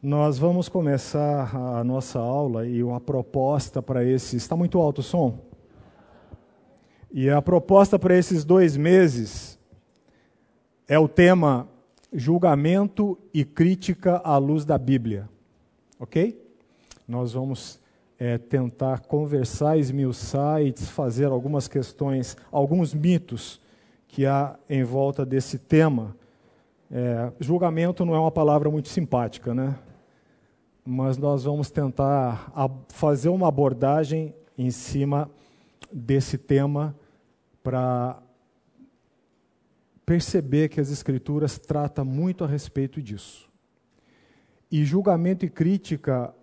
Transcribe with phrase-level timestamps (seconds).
[0.00, 4.34] Nós vamos começar a nossa aula e uma proposta para esses.
[4.34, 5.40] Está muito alto o som?
[7.10, 9.58] E a proposta para esses dois meses
[10.86, 11.66] é o tema
[12.12, 15.28] julgamento e crítica à luz da Bíblia.
[15.98, 16.40] Ok?
[17.08, 17.80] Nós vamos
[18.20, 23.60] é, tentar conversar, esmiuçar e desfazer algumas questões, alguns mitos
[24.06, 26.14] que há em volta desse tema.
[26.88, 29.76] É, julgamento não é uma palavra muito simpática, né?
[30.90, 32.50] Mas nós vamos tentar
[32.88, 35.30] fazer uma abordagem em cima
[35.92, 36.96] desse tema
[37.62, 38.22] para
[40.06, 43.50] perceber que as Escrituras tratam muito a respeito disso.
[44.70, 46.34] E julgamento e crítica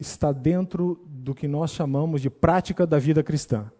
[0.00, 3.70] está dentro do que nós chamamos de prática da vida cristã.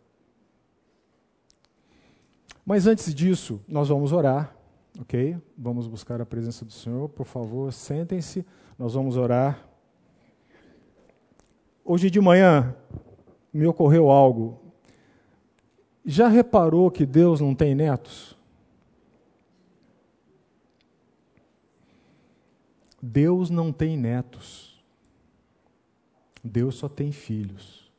[2.65, 4.57] Mas antes disso, nós vamos orar,
[5.01, 5.37] ok?
[5.59, 7.09] Vamos buscar a presença do Senhor.
[7.09, 8.47] Por favor, sentem-se.
[8.79, 9.72] Nós vamos orar.
[11.85, 12.75] Hoje de manhã
[13.53, 14.61] me ocorreu algo.
[16.05, 18.37] Já reparou que Deus não tem netos?
[23.01, 24.81] Deus não tem netos.
[26.43, 27.91] Deus só tem filhos.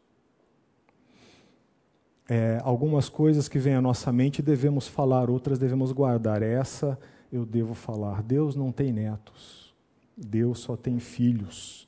[2.28, 6.42] É, algumas coisas que vêm à nossa mente devemos falar, outras devemos guardar.
[6.42, 6.98] Essa
[7.32, 8.24] eu devo falar.
[8.24, 9.74] Deus não tem netos.
[10.16, 11.88] Deus só tem filhos.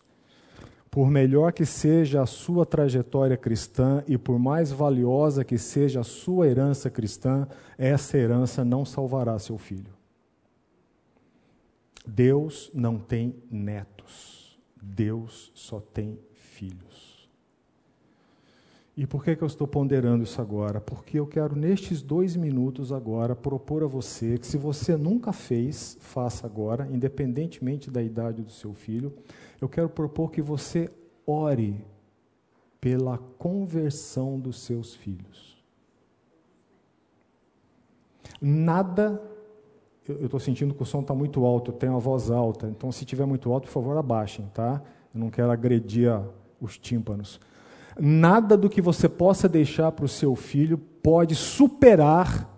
[0.96, 6.04] Por melhor que seja a sua trajetória cristã e por mais valiosa que seja a
[6.06, 7.46] sua herança cristã,
[7.78, 9.92] essa herança não salvará seu filho.
[12.08, 14.58] Deus não tem netos.
[14.82, 17.30] Deus só tem filhos.
[18.96, 20.80] E por que, que eu estou ponderando isso agora?
[20.80, 25.98] Porque eu quero, nestes dois minutos agora, propor a você que, se você nunca fez,
[26.00, 29.14] faça agora, independentemente da idade do seu filho
[29.60, 30.90] eu quero propor que você
[31.26, 31.86] ore
[32.80, 35.56] pela conversão dos seus filhos.
[38.42, 39.22] Nada,
[40.08, 42.92] eu estou sentindo que o som está muito alto, eu tenho a voz alta, então
[42.92, 44.82] se estiver muito alto, por favor, abaixem, tá?
[45.14, 46.12] Eu não quero agredir
[46.62, 47.40] os tímpanos.
[47.98, 52.52] Nada do que você possa deixar para o seu filho pode superar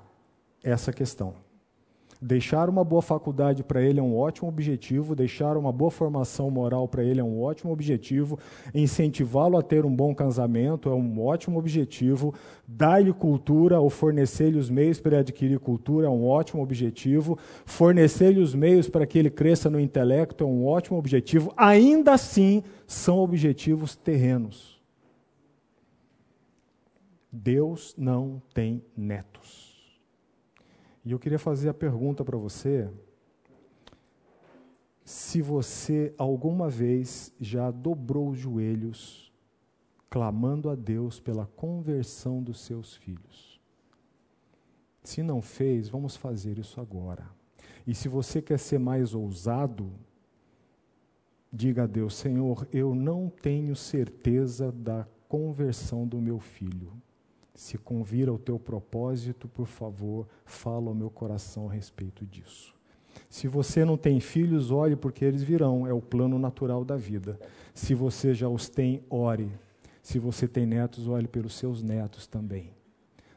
[0.64, 1.36] essa questão.
[2.22, 6.88] Deixar uma boa faculdade para ele é um ótimo objetivo, deixar uma boa formação moral
[6.88, 8.40] para ele é um ótimo objetivo,
[8.74, 12.34] incentivá-lo a ter um bom casamento é um ótimo objetivo,
[12.68, 18.40] dar-lhe cultura ou fornecer-lhe os meios para ele adquirir cultura é um ótimo objetivo, fornecer-lhe
[18.40, 23.20] os meios para que ele cresça no intelecto é um ótimo objetivo, ainda assim são
[23.20, 24.82] objetivos terrenos.
[27.32, 29.67] Deus não tem netos.
[31.08, 32.90] E eu queria fazer a pergunta para você:
[35.06, 39.32] se você alguma vez já dobrou os joelhos
[40.10, 43.58] clamando a Deus pela conversão dos seus filhos.
[45.02, 47.26] Se não fez, vamos fazer isso agora.
[47.86, 49.94] E se você quer ser mais ousado,
[51.54, 56.92] diga a Deus: Senhor, eu não tenho certeza da conversão do meu filho
[57.58, 62.76] se convira ao teu propósito, por favor, fala ao meu coração a respeito disso.
[63.28, 67.40] Se você não tem filhos, ore porque eles virão, é o plano natural da vida.
[67.74, 69.52] Se você já os tem, ore.
[70.04, 72.76] Se você tem netos, ore pelos seus netos também.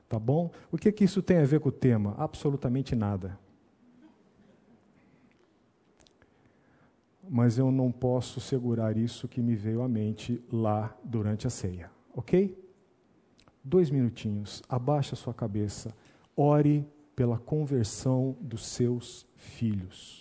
[0.06, 0.50] Tá bom?
[0.70, 2.14] O que, que isso tem a ver com o tema?
[2.18, 3.38] Absolutamente nada.
[7.26, 11.90] Mas eu não posso segurar isso que me veio à mente lá durante a ceia,
[12.14, 12.69] ok?
[13.62, 15.94] Dois minutinhos, abaixe a sua cabeça,
[16.36, 20.19] ore pela conversão dos seus filhos.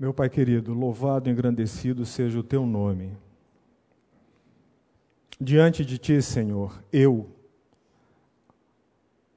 [0.00, 3.14] Meu Pai querido, louvado e engrandecido seja o teu nome.
[5.38, 7.30] diante de Ti, Senhor, eu,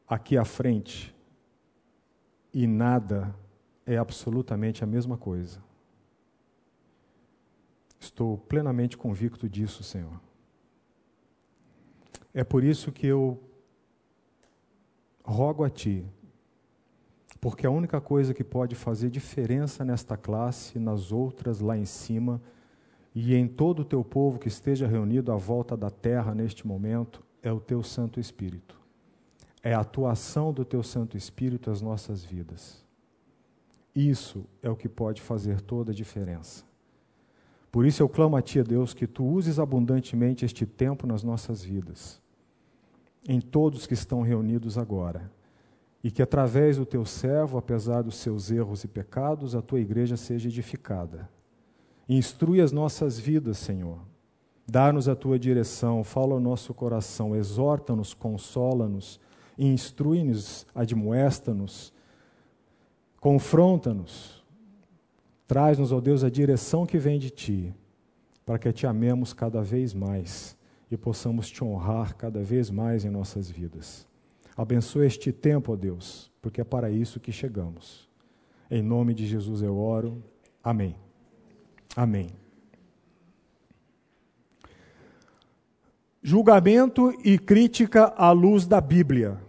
[0.08, 1.14] aqui à frente,
[2.54, 3.36] e nada
[3.86, 5.62] é absolutamente a mesma coisa.
[8.00, 10.18] Estou plenamente convicto disso, Senhor.
[12.34, 13.38] É por isso que eu
[15.26, 16.06] rogo a Ti,
[17.44, 22.42] porque a única coisa que pode fazer diferença nesta classe, nas outras lá em cima,
[23.14, 27.22] e em todo o teu povo que esteja reunido à volta da terra neste momento,
[27.42, 28.80] é o teu Santo Espírito.
[29.62, 32.82] É a atuação do teu Santo Espírito às nossas vidas.
[33.94, 36.64] Isso é o que pode fazer toda a diferença.
[37.70, 41.62] Por isso eu clamo a Ti, Deus, que Tu uses abundantemente este tempo nas nossas
[41.62, 42.22] vidas,
[43.28, 45.30] em todos que estão reunidos agora,
[46.04, 50.18] e que através do Teu servo, apesar dos seus erros e pecados, a Tua igreja
[50.18, 51.30] seja edificada.
[52.10, 54.00] Instrui as nossas vidas, Senhor.
[54.68, 59.18] Dá-nos a Tua direção, fala ao nosso coração, exorta-nos, consola-nos,
[59.58, 61.94] instrui-nos, admoesta-nos,
[63.22, 64.44] confronta-nos,
[65.48, 67.74] traz-nos, ó Deus, a direção que vem de Ti,
[68.46, 70.58] para que Te amemos cada vez mais
[70.92, 74.06] e possamos Te honrar cada vez mais em nossas vidas.
[74.56, 78.08] Abençoa este tempo, ó Deus, porque é para isso que chegamos.
[78.70, 80.24] Em nome de Jesus eu oro.
[80.64, 80.96] Amém.
[81.96, 82.30] Amém.
[86.22, 89.40] Julgamento e crítica à luz da Bíblia.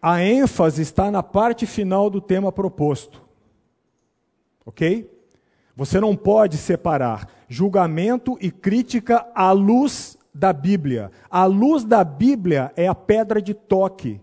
[0.00, 3.22] A ênfase está na parte final do tema proposto.
[4.64, 5.10] Ok?
[5.74, 11.10] Você não pode separar julgamento e crítica à luz da Bíblia.
[11.30, 14.20] A luz da Bíblia é a pedra de toque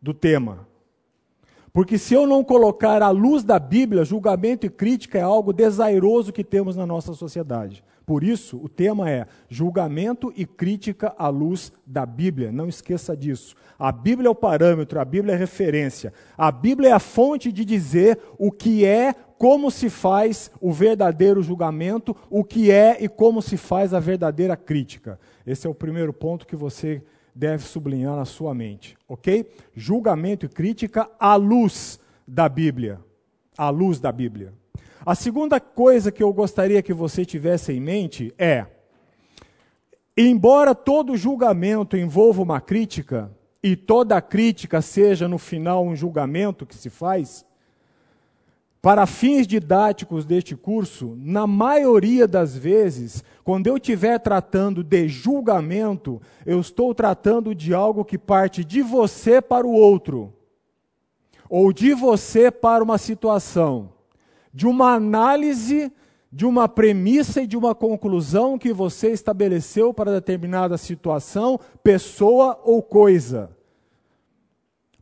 [0.00, 0.66] do tema.
[1.72, 6.32] Porque se eu não colocar a luz da Bíblia, julgamento e crítica é algo desairoso
[6.32, 7.84] que temos na nossa sociedade.
[8.06, 12.52] Por isso, o tema é julgamento e crítica à luz da Bíblia.
[12.52, 13.56] Não esqueça disso.
[13.76, 16.14] A Bíblia é o parâmetro, a Bíblia é a referência.
[16.38, 21.42] A Bíblia é a fonte de dizer o que é, como se faz o verdadeiro
[21.42, 25.18] julgamento, o que é e como se faz a verdadeira crítica.
[25.46, 27.02] Esse é o primeiro ponto que você
[27.34, 29.48] deve sublinhar na sua mente, ok?
[29.74, 32.98] Julgamento e crítica à luz da Bíblia.
[33.56, 34.52] À luz da Bíblia.
[35.04, 38.66] A segunda coisa que eu gostaria que você tivesse em mente é:
[40.16, 43.30] embora todo julgamento envolva uma crítica,
[43.62, 47.44] e toda crítica seja no final um julgamento que se faz,
[48.86, 56.22] para fins didáticos deste curso, na maioria das vezes, quando eu estiver tratando de julgamento,
[56.46, 60.32] eu estou tratando de algo que parte de você para o outro,
[61.50, 63.88] ou de você para uma situação,
[64.54, 65.92] de uma análise,
[66.30, 72.80] de uma premissa e de uma conclusão que você estabeleceu para determinada situação, pessoa ou
[72.80, 73.55] coisa.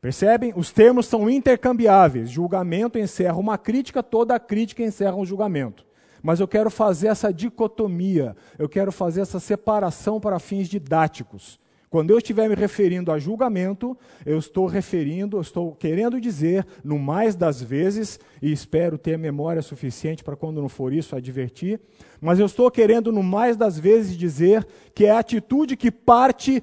[0.05, 0.53] Percebem?
[0.55, 2.29] Os termos são intercambiáveis.
[2.29, 5.87] Julgamento encerra uma crítica, toda crítica encerra um julgamento.
[6.23, 11.59] Mas eu quero fazer essa dicotomia, eu quero fazer essa separação para fins didáticos.
[11.89, 13.97] Quando eu estiver me referindo a julgamento,
[14.27, 19.63] eu estou referindo, eu estou querendo dizer, no mais das vezes, e espero ter memória
[19.63, 21.81] suficiente para quando não for isso advertir,
[22.21, 26.63] mas eu estou querendo, no mais das vezes, dizer que é a atitude que parte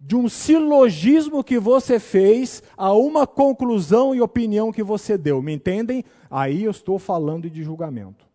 [0.00, 5.42] de um silogismo que você fez a uma conclusão e opinião que você deu.
[5.42, 6.02] Me entendem?
[6.30, 8.26] Aí eu estou falando de julgamento.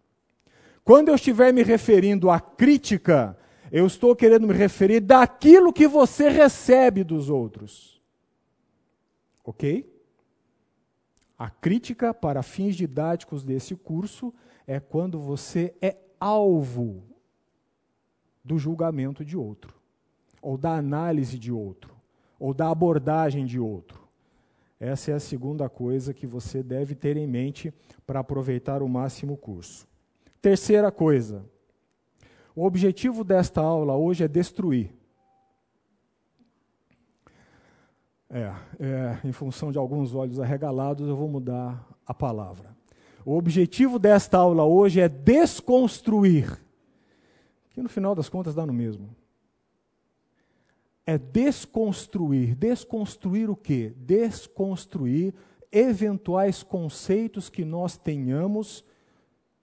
[0.84, 3.36] Quando eu estiver me referindo à crítica,
[3.72, 8.00] eu estou querendo me referir daquilo que você recebe dos outros.
[9.43, 9.91] Ok?
[11.38, 14.31] A crítica para fins didáticos desse curso
[14.67, 17.03] é quando você é alvo
[18.43, 19.75] do julgamento de outro
[20.45, 21.95] ou da análise de outro,
[22.39, 24.07] ou da abordagem de outro.
[24.79, 27.73] Essa é a segunda coisa que você deve ter em mente
[28.05, 29.87] para aproveitar o máximo o curso.
[30.39, 31.43] Terceira coisa,
[32.55, 34.93] o objetivo desta aula hoje é destruir.
[38.29, 42.69] É, é, em função de alguns olhos arregalados, eu vou mudar a palavra.
[43.25, 46.61] O objetivo desta aula hoje é desconstruir,
[47.71, 49.09] que no final das contas dá no mesmo
[51.05, 52.55] é desconstruir.
[52.55, 53.93] Desconstruir o quê?
[53.97, 55.33] Desconstruir
[55.71, 58.83] eventuais conceitos que nós tenhamos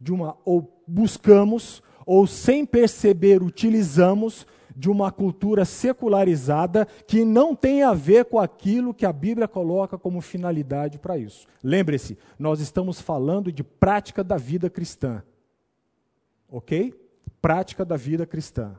[0.00, 7.82] de uma ou buscamos ou sem perceber utilizamos de uma cultura secularizada que não tem
[7.82, 11.46] a ver com aquilo que a Bíblia coloca como finalidade para isso.
[11.62, 15.22] Lembre-se, nós estamos falando de prática da vida cristã.
[16.49, 16.94] OK?
[17.40, 18.76] Prática da vida cristã.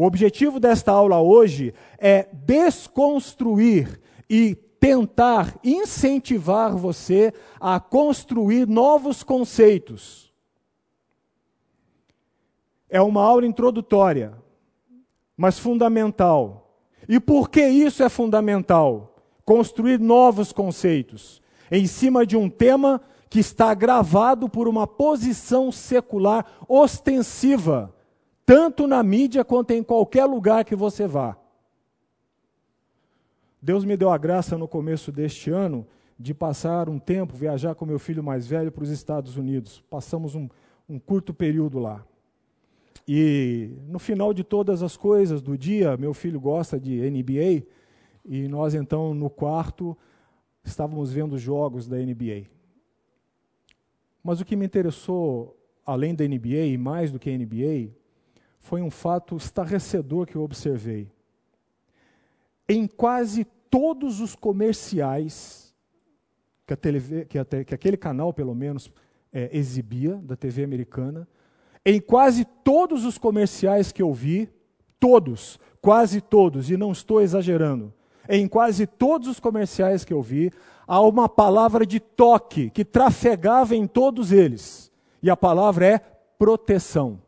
[0.00, 10.32] O objetivo desta aula hoje é desconstruir e tentar incentivar você a construir novos conceitos.
[12.88, 14.32] É uma aula introdutória,
[15.36, 16.80] mas fundamental.
[17.06, 19.14] E por que isso é fundamental?
[19.44, 26.46] Construir novos conceitos em cima de um tema que está gravado por uma posição secular
[26.66, 27.94] ostensiva,
[28.50, 31.38] tanto na mídia quanto em qualquer lugar que você vá.
[33.62, 35.86] Deus me deu a graça no começo deste ano
[36.18, 39.80] de passar um tempo, viajar com meu filho mais velho para os Estados Unidos.
[39.88, 40.48] Passamos um,
[40.88, 42.04] um curto período lá.
[43.06, 47.64] E no final de todas as coisas do dia, meu filho gosta de NBA,
[48.24, 49.96] e nós então no quarto
[50.64, 52.46] estávamos vendo jogos da NBA.
[54.24, 57.99] Mas o que me interessou, além da NBA e mais do que a NBA,
[58.60, 61.10] foi um fato estarrecedor que eu observei
[62.70, 65.74] em quase todos os comerciais
[66.64, 68.92] que, TV, que, a, que aquele canal, pelo menos,
[69.32, 71.26] é, exibia, da TV americana,
[71.84, 74.48] em quase todos os comerciais que eu vi,
[75.00, 77.92] todos, quase todos, e não estou exagerando,
[78.28, 80.52] em quase todos os comerciais que eu vi,
[80.86, 84.92] há uma palavra de toque que trafegava em todos eles.
[85.20, 85.98] E a palavra é
[86.38, 87.20] proteção.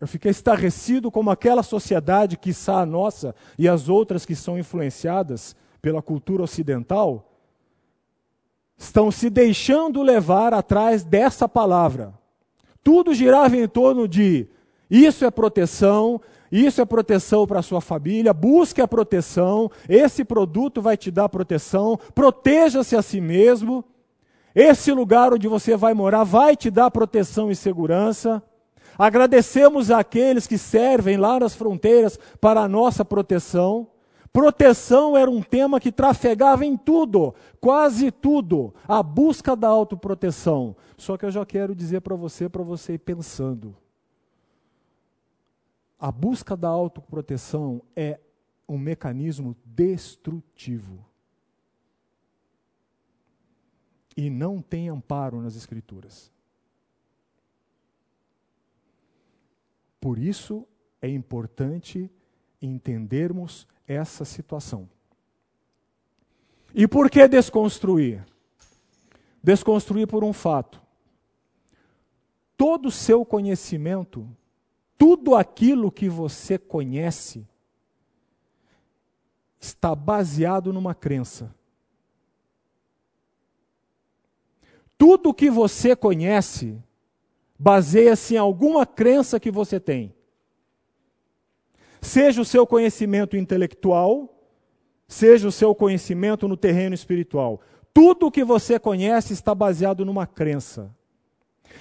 [0.00, 5.54] Eu fiquei estarrecido como aquela sociedade, que a nossa e as outras que são influenciadas
[5.82, 7.30] pela cultura ocidental,
[8.78, 12.14] estão se deixando levar atrás dessa palavra.
[12.82, 14.48] Tudo girava em torno de
[14.90, 20.80] isso é proteção, isso é proteção para a sua família, busque a proteção, esse produto
[20.80, 23.84] vai te dar proteção, proteja-se a si mesmo,
[24.54, 28.42] esse lugar onde você vai morar vai te dar proteção e segurança.
[28.98, 33.88] Agradecemos àqueles que servem lá nas fronteiras para a nossa proteção.
[34.32, 40.76] Proteção era um tema que trafegava em tudo, quase tudo, a busca da autoproteção.
[40.96, 43.76] Só que eu já quero dizer para você, para você ir pensando.
[45.98, 48.20] A busca da autoproteção é
[48.68, 51.04] um mecanismo destrutivo.
[54.16, 56.30] E não tem amparo nas Escrituras.
[60.00, 60.66] Por isso
[61.02, 62.10] é importante
[62.60, 64.88] entendermos essa situação.
[66.74, 68.24] E por que desconstruir?
[69.42, 70.80] Desconstruir por um fato.
[72.56, 74.28] Todo o seu conhecimento,
[74.96, 77.46] tudo aquilo que você conhece,
[79.58, 81.54] está baseado numa crença.
[84.96, 86.78] Tudo que você conhece
[87.60, 90.14] baseia-se em alguma crença que você tem.
[92.00, 94.34] Seja o seu conhecimento intelectual,
[95.06, 97.60] seja o seu conhecimento no terreno espiritual.
[97.92, 100.90] Tudo o que você conhece está baseado numa crença.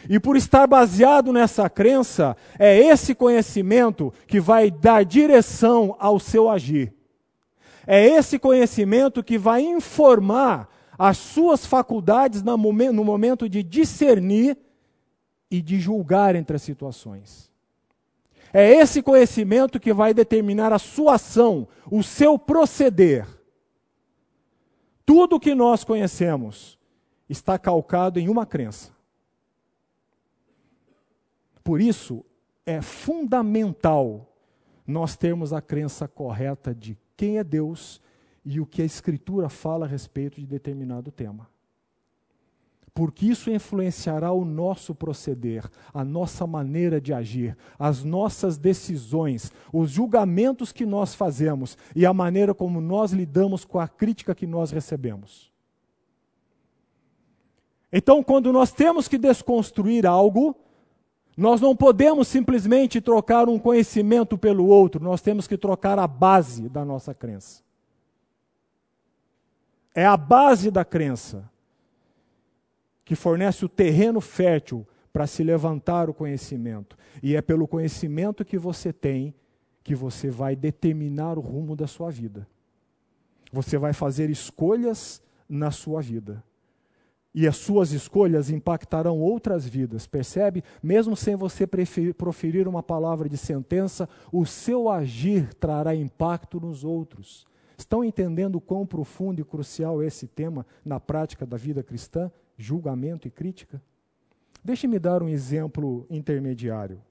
[0.09, 6.49] E por estar baseado nessa crença, é esse conhecimento que vai dar direção ao seu
[6.49, 6.93] agir.
[7.87, 10.67] É esse conhecimento que vai informar
[10.97, 14.57] as suas faculdades no momento de discernir
[15.49, 17.49] e de julgar entre as situações.
[18.53, 23.27] É esse conhecimento que vai determinar a sua ação, o seu proceder.
[25.05, 26.77] Tudo que nós conhecemos
[27.27, 28.91] está calcado em uma crença.
[31.63, 32.25] Por isso,
[32.65, 34.31] é fundamental
[34.85, 38.01] nós termos a crença correta de quem é Deus
[38.43, 41.48] e o que a Escritura fala a respeito de determinado tema
[42.99, 45.63] porque isso influenciará o nosso proceder,
[45.93, 52.13] a nossa maneira de agir, as nossas decisões, os julgamentos que nós fazemos e a
[52.13, 55.49] maneira como nós lidamos com a crítica que nós recebemos.
[57.89, 60.53] Então, quando nós temos que desconstruir algo,
[61.37, 66.67] nós não podemos simplesmente trocar um conhecimento pelo outro, nós temos que trocar a base
[66.67, 67.63] da nossa crença.
[69.95, 71.49] É a base da crença
[73.09, 76.95] que fornece o terreno fértil para se levantar o conhecimento.
[77.23, 79.33] E é pelo conhecimento que você tem
[79.83, 82.47] que você vai determinar o rumo da sua vida.
[83.51, 86.43] Você vai fazer escolhas na sua vida.
[87.33, 90.63] E as suas escolhas impactarão outras vidas, percebe?
[90.83, 91.65] Mesmo sem você
[92.15, 97.47] proferir uma palavra de sentença, o seu agir trará impacto nos outros.
[97.75, 102.31] Estão entendendo quão profundo e crucial é esse tema na prática da vida cristã?
[102.59, 103.81] Julgamento e crítica?
[104.63, 107.01] Deixe-me dar um exemplo intermediário.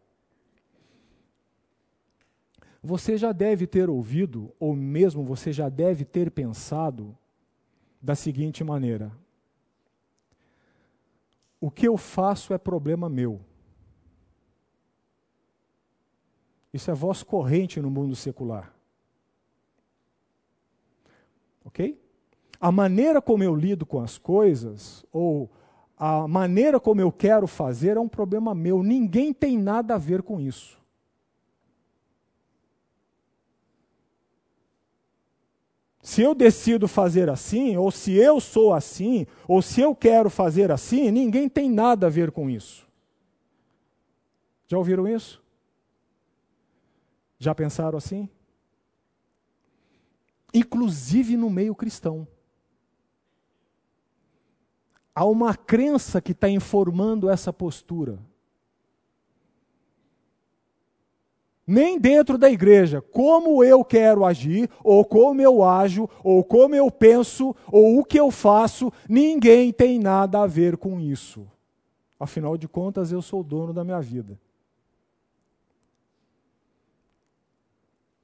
[2.83, 7.17] Você já deve ter ouvido, ou mesmo você já deve ter pensado
[8.00, 9.11] da seguinte maneira:
[11.61, 13.40] o que eu faço é problema meu.
[16.73, 18.73] Isso é voz corrente no mundo secular.
[21.64, 21.99] Ok?
[22.60, 25.50] A maneira como eu lido com as coisas, ou
[25.96, 28.82] a maneira como eu quero fazer, é um problema meu.
[28.82, 30.78] Ninguém tem nada a ver com isso.
[36.02, 40.70] Se eu decido fazer assim, ou se eu sou assim, ou se eu quero fazer
[40.72, 42.88] assim, ninguém tem nada a ver com isso.
[44.66, 45.42] Já ouviram isso?
[47.38, 48.28] Já pensaram assim?
[50.52, 52.26] Inclusive no meio cristão.
[55.18, 58.20] Há uma crença que está informando essa postura.
[61.66, 66.88] nem dentro da igreja, como eu quero agir, ou como eu ajo, ou como eu
[66.90, 71.46] penso, ou o que eu faço, ninguém tem nada a ver com isso.
[72.18, 74.40] Afinal de contas, eu sou dono da minha vida.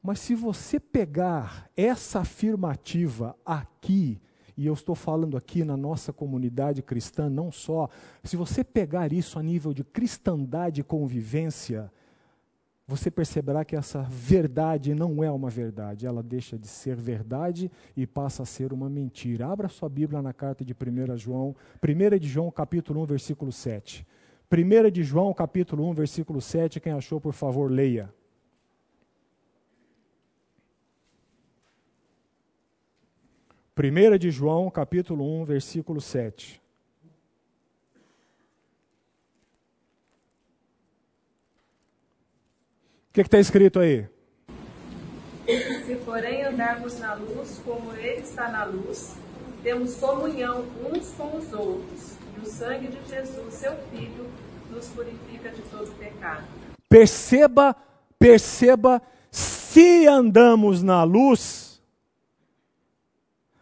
[0.00, 4.18] Mas se você pegar essa afirmativa aqui,
[4.56, 7.88] e eu estou falando aqui na nossa comunidade cristã, não só,
[8.22, 11.90] se você pegar isso a nível de cristandade e convivência,
[12.86, 18.06] você perceberá que essa verdade não é uma verdade, ela deixa de ser verdade e
[18.06, 19.46] passa a ser uma mentira.
[19.46, 24.06] Abra sua Bíblia na carta de 1 João, 1 de João, capítulo 1, versículo 7.
[24.52, 28.12] 1 de João, capítulo 1, versículo 7, quem achou, por favor, leia.
[33.74, 36.62] Primeira de João, capítulo 1, versículo 7.
[43.14, 44.08] que está escrito aí?
[45.86, 49.14] Se porém andarmos na luz, como Ele está na luz,
[49.62, 54.26] temos comunhão uns com os outros, e o sangue de Jesus, seu Filho,
[54.68, 56.44] nos purifica de todo pecado.
[56.88, 57.76] Perceba,
[58.18, 61.63] perceba, se andamos na luz,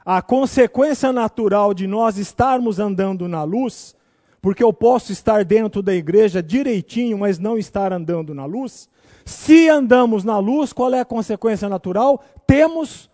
[0.04, 3.94] a consequência natural de nós estarmos andando na luz,
[4.40, 8.88] porque eu posso estar dentro da igreja direitinho, mas não estar andando na luz,
[9.24, 12.22] se andamos na luz, qual é a consequência natural?
[12.46, 13.08] Temos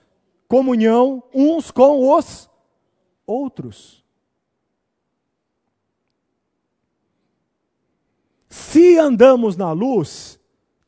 [0.48, 2.48] comunhão uns com os
[3.26, 4.02] outros.
[8.48, 10.40] Se andamos na luz,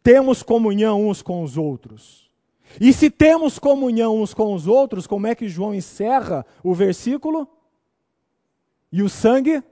[0.02, 2.30] temos comunhão uns com os outros.
[2.78, 7.48] E se temos comunhão uns com os outros, como é que João encerra o versículo?
[8.92, 9.62] E o sangue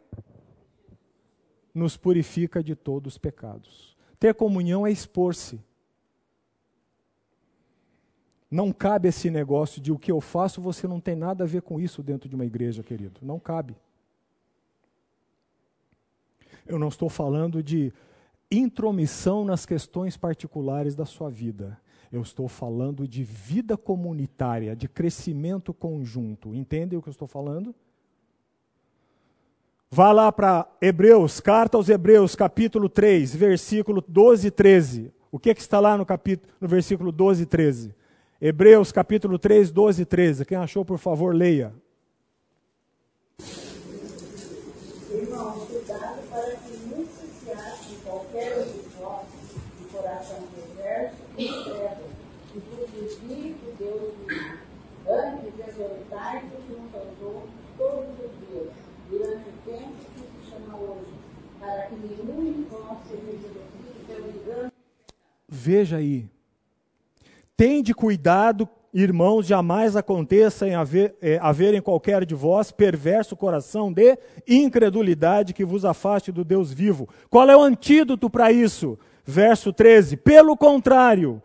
[1.75, 3.97] nos purifica de todos os pecados.
[4.19, 5.61] Ter comunhão é expor-se.
[8.51, 11.63] Não cabe esse negócio de o que eu faço, você não tem nada a ver
[11.63, 13.21] com isso dentro de uma igreja, querido.
[13.23, 13.77] Não cabe.
[16.67, 17.93] Eu não estou falando de
[18.51, 21.79] intromissão nas questões particulares da sua vida.
[22.11, 26.55] Eu estou falando de vida comunitária, de crescimento conjunto.
[26.55, 27.75] Entendem o que eu estou falando?
[29.91, 35.13] Vá lá para Hebreus, carta aos Hebreus, capítulo 3, versículo 12 e 13.
[35.33, 37.95] O que, é que está lá no, capítulo, no versículo 12 e 13?
[38.41, 40.45] Hebreus, capítulo 3, 12 e 13.
[40.45, 41.73] Quem achou, por favor, leia.
[45.11, 49.27] Irmãos, cuidado para que não se ache qualquer um de vós
[49.79, 52.11] de coração perverso e incrédulo,
[52.53, 54.59] que por o Deus vivo.
[55.09, 61.15] Antes exortai-vos uns aos outros todos os dias durante o tempo que se chama hoje,
[61.58, 61.58] para que nenhum de vós seja seduzido pelo engano.
[65.49, 66.27] Veja aí.
[67.57, 73.93] Tende cuidado, irmãos, jamais aconteça em haver, é, haver em qualquer de vós perverso coração
[73.93, 77.09] de incredulidade que vos afaste do Deus vivo.
[77.29, 78.99] Qual é o antídoto para isso?
[79.25, 80.17] Verso 13.
[80.19, 81.43] Pelo contrário,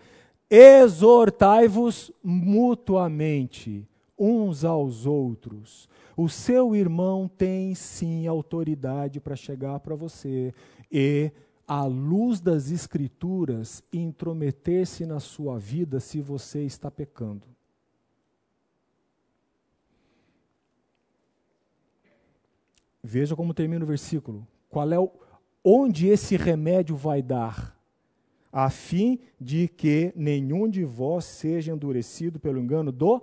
[0.50, 10.54] exortai-vos mutuamente uns aos outros, o seu irmão tem sim autoridade para chegar para você
[10.92, 11.32] e,
[11.68, 17.48] à luz das Escrituras, intrometer-se na sua vida se você está pecando.
[23.04, 24.48] Veja como termina o versículo.
[24.70, 25.12] Qual é o,
[25.64, 27.78] onde esse remédio vai dar?
[28.52, 33.22] A fim de que nenhum de vós seja endurecido pelo engano do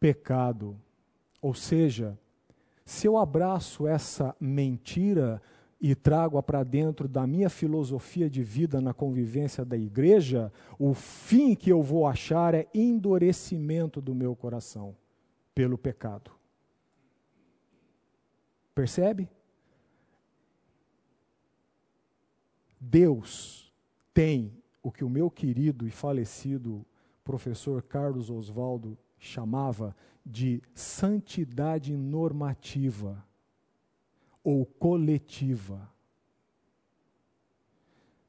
[0.00, 0.76] pecado.
[1.40, 2.18] Ou seja,
[2.84, 5.40] se eu abraço essa mentira
[5.80, 11.54] e trago-a para dentro da minha filosofia de vida na convivência da igreja, o fim
[11.54, 14.94] que eu vou achar é endurecimento do meu coração
[15.54, 16.30] pelo pecado.
[18.74, 19.28] Percebe?
[22.78, 23.72] Deus
[24.12, 26.84] tem o que o meu querido e falecido
[27.22, 29.94] professor Carlos Oswaldo chamava
[30.30, 33.24] de santidade normativa
[34.44, 35.90] ou coletiva.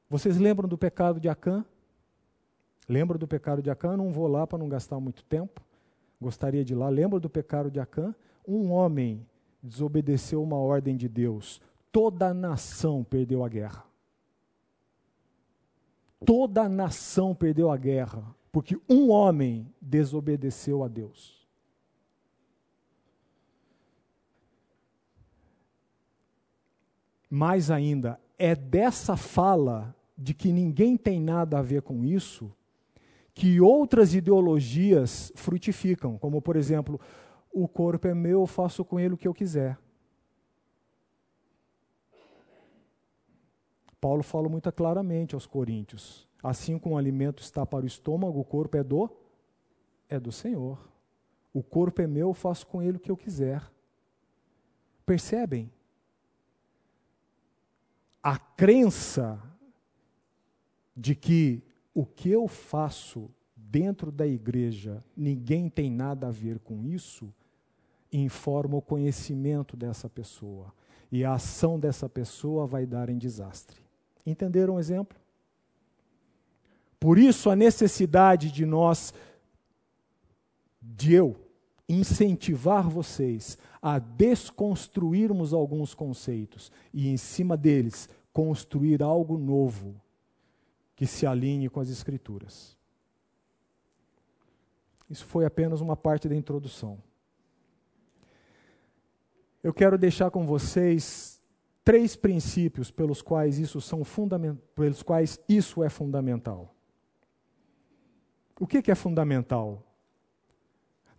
[0.10, 1.64] Vocês lembram do pecado de Acã?
[2.90, 3.96] Lembram do pecado de Acã?
[3.96, 5.62] Não vou lá para não gastar muito tempo.
[6.20, 6.90] Gostaria de ir lá.
[6.90, 8.14] Lembra do pecado de Acã?
[8.46, 9.26] Um homem
[9.62, 11.62] desobedeceu uma ordem de Deus.
[11.92, 13.86] Toda a nação perdeu a guerra.
[16.26, 21.41] Toda a nação perdeu a guerra, porque um homem desobedeceu a Deus.
[27.34, 32.52] Mais ainda, é dessa fala de que ninguém tem nada a ver com isso
[33.34, 37.00] que outras ideologias frutificam, como por exemplo,
[37.50, 39.80] o corpo é meu, eu faço com ele o que eu quiser.
[44.02, 48.44] Paulo fala muito claramente aos coríntios: assim como o alimento está para o estômago, o
[48.44, 49.10] corpo é do
[50.10, 50.78] é do Senhor.
[51.54, 53.64] O corpo é meu, eu faço com ele o que eu quiser.
[55.06, 55.72] Percebem?
[58.24, 59.42] A crença
[60.96, 66.84] de que o que eu faço dentro da igreja, ninguém tem nada a ver com
[66.84, 67.34] isso,
[68.12, 70.74] informa o conhecimento dessa pessoa.
[71.12, 73.82] E a ação dessa pessoa vai dar em desastre.
[74.26, 75.18] Entenderam o exemplo?
[77.00, 79.14] Por isso a necessidade de nós,
[80.82, 81.36] de eu,
[81.92, 90.00] incentivar vocês a desconstruirmos alguns conceitos e, em cima deles, construir algo novo
[90.96, 92.78] que se alinhe com as Escrituras.
[95.10, 96.98] Isso foi apenas uma parte da introdução.
[99.64, 101.42] Eu quero deixar com vocês
[101.84, 104.04] três princípios pelos quais isso, são
[104.76, 106.74] pelos quais isso é fundamental.
[108.60, 109.84] O que, que é fundamental?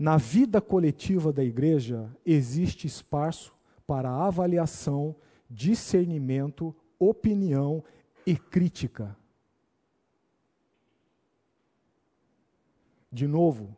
[0.03, 3.55] Na vida coletiva da igreja existe espaço
[3.87, 5.15] para avaliação,
[5.49, 7.85] discernimento, opinião
[8.27, 9.17] e crítica.
[13.13, 13.77] De novo,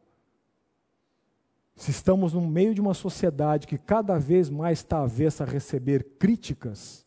[1.76, 6.16] se estamos no meio de uma sociedade que cada vez mais está avessa a receber
[6.18, 7.04] críticas,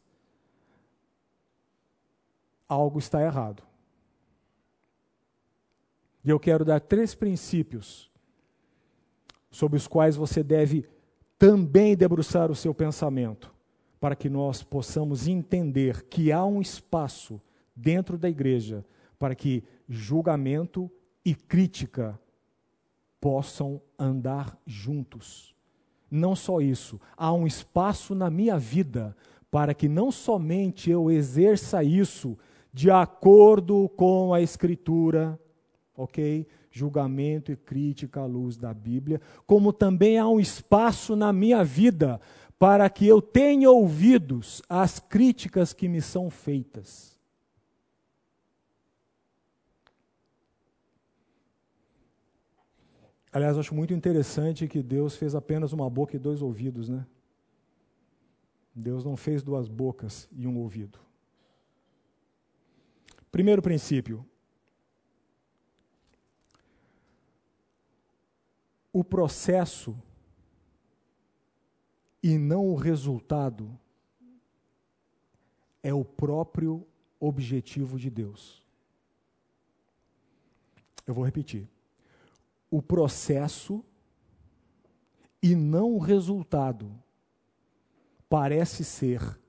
[2.69, 3.63] algo está errado.
[6.23, 8.06] E eu quero dar três princípios
[9.57, 10.85] sobre os quais você deve
[11.35, 13.51] também debruçar o seu pensamento,
[13.99, 17.41] para que nós possamos entender que há um espaço
[17.75, 18.85] dentro da igreja
[19.17, 20.91] para que julgamento
[21.25, 22.19] e crítica
[23.19, 25.55] possam andar juntos.
[26.09, 29.17] Não só isso, há um espaço na minha vida
[29.49, 32.37] para que não somente eu exerça isso
[32.71, 35.39] de acordo com a Escritura,
[35.95, 36.45] ok?
[36.77, 42.21] Julgamento e crítica à luz da Bíblia, como também há um espaço na minha vida
[42.59, 47.17] para que eu tenha ouvidos às críticas que me são feitas.
[53.31, 57.05] Aliás, acho muito interessante que Deus fez apenas uma boca e dois ouvidos, né?
[58.73, 60.99] Deus não fez duas bocas e um ouvido.
[63.31, 64.25] Primeiro princípio:
[68.99, 69.95] o processo
[72.23, 73.79] e não o resultado
[75.83, 76.83] é o próprio
[77.19, 78.65] objetivo de Deus.
[81.05, 81.69] Eu vou repetir.
[82.71, 83.85] O processo
[85.43, 86.91] e não o resultado
[88.27, 89.39] parece ser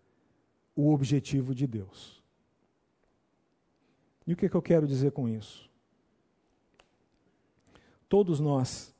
[0.76, 2.22] o objetivo de Deus.
[4.26, 5.70] E o que, é que eu quero dizer com isso?
[8.10, 8.94] Todos nós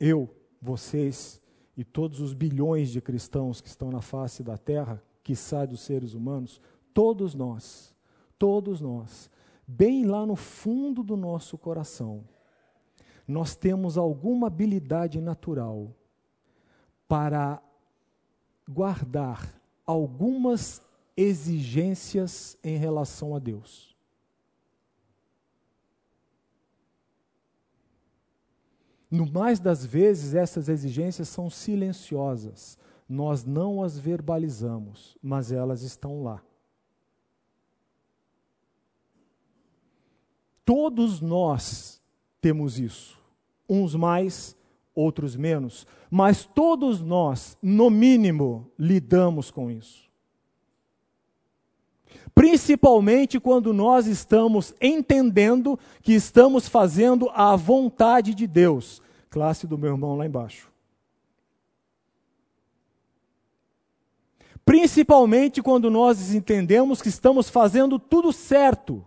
[0.00, 1.40] eu, vocês
[1.76, 6.14] e todos os bilhões de cristãos que estão na face da terra, quiçá dos seres
[6.14, 6.60] humanos,
[6.92, 7.94] todos nós,
[8.38, 9.30] todos nós,
[9.66, 12.24] bem lá no fundo do nosso coração,
[13.26, 15.94] nós temos alguma habilidade natural
[17.06, 17.62] para
[18.68, 20.82] guardar algumas
[21.16, 23.89] exigências em relação a Deus.
[29.10, 36.22] No mais das vezes, essas exigências são silenciosas, Nós não as verbalizamos, mas elas estão
[36.22, 36.40] lá.
[40.64, 42.00] Todos nós
[42.40, 43.18] temos isso.
[43.68, 44.56] Uns mais,
[44.94, 45.86] outros menos.
[46.10, 50.09] Mas todos nós, no mínimo, lidamos com isso.
[52.34, 59.02] Principalmente quando nós estamos entendendo que estamos fazendo a vontade de Deus.
[59.28, 60.70] Classe do meu irmão lá embaixo.
[64.64, 69.04] Principalmente quando nós entendemos que estamos fazendo tudo certo.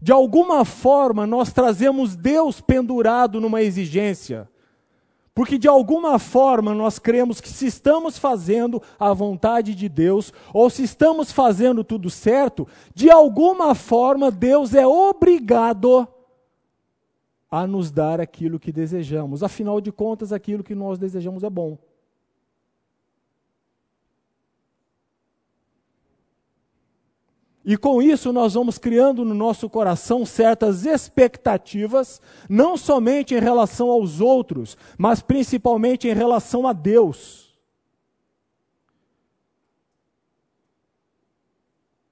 [0.00, 4.50] De alguma forma, nós trazemos Deus pendurado numa exigência.
[5.34, 10.68] Porque de alguma forma nós cremos que se estamos fazendo a vontade de Deus, ou
[10.68, 16.06] se estamos fazendo tudo certo, de alguma forma Deus é obrigado
[17.50, 19.42] a nos dar aquilo que desejamos.
[19.42, 21.78] Afinal de contas, aquilo que nós desejamos é bom.
[27.64, 33.88] E com isso nós vamos criando no nosso coração certas expectativas, não somente em relação
[33.88, 37.56] aos outros, mas principalmente em relação a Deus.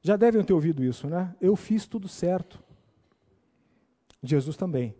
[0.03, 1.35] Já devem ter ouvido isso, né?
[1.41, 2.63] Eu fiz tudo certo.
[4.23, 4.95] Jesus também.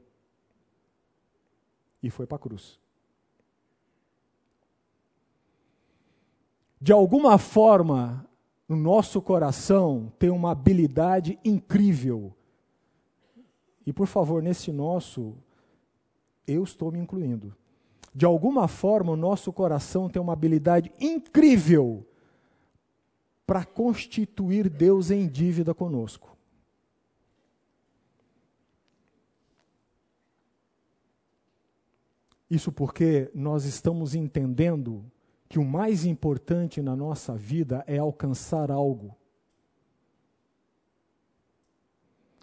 [2.03, 2.79] E foi para a cruz.
[6.81, 8.27] De alguma forma,
[8.71, 12.33] no nosso coração tem uma habilidade incrível.
[13.85, 15.37] E por favor, nesse nosso,
[16.47, 17.53] eu estou me incluindo.
[18.15, 22.07] De alguma forma, o nosso coração tem uma habilidade incrível
[23.45, 26.39] para constituir Deus em dívida conosco.
[32.49, 35.05] Isso porque nós estamos entendendo
[35.51, 39.17] que o mais importante na nossa vida é alcançar algo.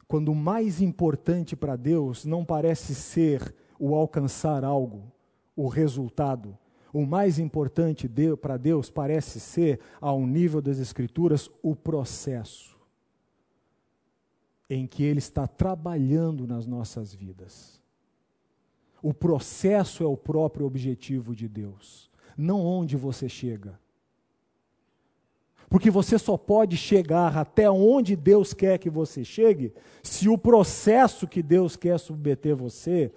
[0.10, 5.10] Quando o mais importante para Deus não parece ser o alcançar algo,
[5.56, 6.58] o resultado.
[6.92, 8.10] O mais importante
[8.42, 12.78] para Deus parece ser, ao nível das Escrituras, o processo
[14.70, 17.82] em que Ele está trabalhando nas nossas vidas.
[19.02, 23.80] O processo é o próprio objetivo de Deus não onde você chega.
[25.70, 31.28] Porque você só pode chegar até onde Deus quer que você chegue se o processo
[31.28, 33.12] que Deus quer submeter você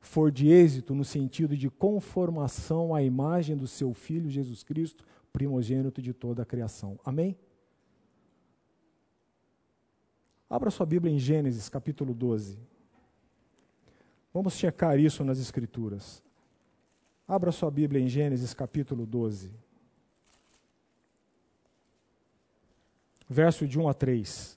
[0.00, 6.00] for de êxito no sentido de conformação à imagem do seu filho Jesus Cristo, primogênito
[6.00, 6.98] de toda a criação.
[7.04, 7.36] Amém?
[10.48, 12.58] Abra sua Bíblia em Gênesis capítulo 12.
[14.32, 16.22] Vamos checar isso nas Escrituras.
[17.28, 19.50] Abra sua Bíblia em Gênesis capítulo 12.
[23.28, 24.56] Verso de 1 a 3.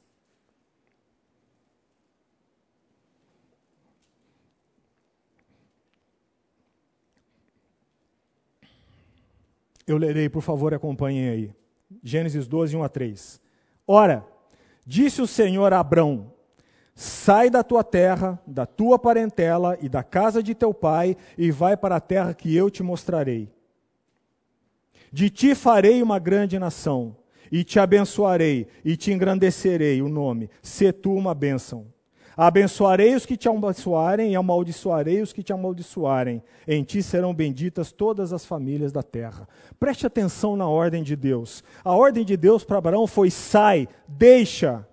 [9.88, 11.56] Eu lerei, por favor, acompanhem aí.
[12.04, 13.42] Gênesis 12, 1 a 3.
[13.88, 14.24] Ora,
[14.86, 16.32] disse o Senhor a Abrão:
[17.02, 21.78] Sai da tua terra, da tua parentela e da casa de teu pai, e vai
[21.78, 23.50] para a terra que eu te mostrarei.
[25.10, 27.16] De ti farei uma grande nação,
[27.50, 31.86] e te abençoarei, e te engrandecerei o nome, se tu uma bênção.
[32.36, 36.44] Abençoarei os que te abençoarem, e amaldiçoarei os que te amaldiçoarem.
[36.68, 39.48] Em ti serão benditas todas as famílias da terra.
[39.80, 41.64] Preste atenção na ordem de Deus.
[41.82, 44.86] A ordem de Deus para Abraão foi: sai, deixa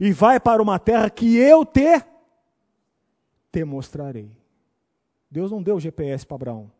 [0.00, 2.02] e vai para uma terra que eu te,
[3.52, 4.30] te mostrarei.
[5.30, 6.70] Deus não deu GPS para Abraão.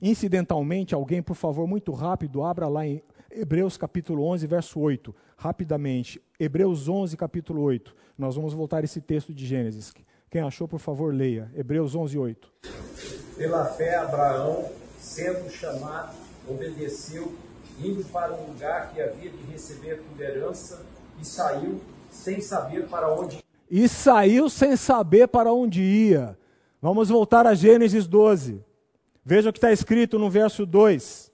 [0.00, 6.22] Incidentalmente, alguém, por favor, muito rápido, abra lá em Hebreus capítulo 11, verso 8, rapidamente.
[6.38, 7.94] Hebreus 11, capítulo 8.
[8.16, 9.92] Nós vamos voltar esse texto de Gênesis.
[10.30, 11.50] Quem achou, por favor, leia.
[11.54, 12.52] Hebreus 11, 8.
[13.36, 16.14] Pela fé, Abraão, sendo chamado,
[16.48, 17.34] obedeceu
[17.82, 20.84] indo para um lugar que havia de receber por herança,
[21.20, 23.38] e saiu sem saber para onde
[23.70, 26.38] E saiu sem saber para onde ia.
[26.80, 28.62] Vamos voltar a Gênesis 12.
[29.24, 31.32] Veja o que está escrito no verso 2.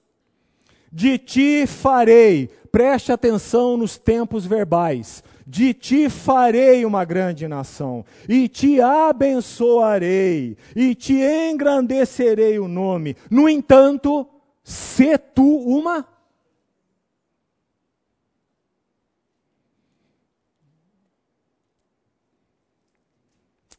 [0.91, 5.23] De ti farei, preste atenção nos tempos verbais.
[5.45, 13.17] De ti farei uma grande nação, e te abençoarei, e te engrandecerei o nome.
[13.29, 14.25] No entanto,
[14.63, 16.12] se tu uma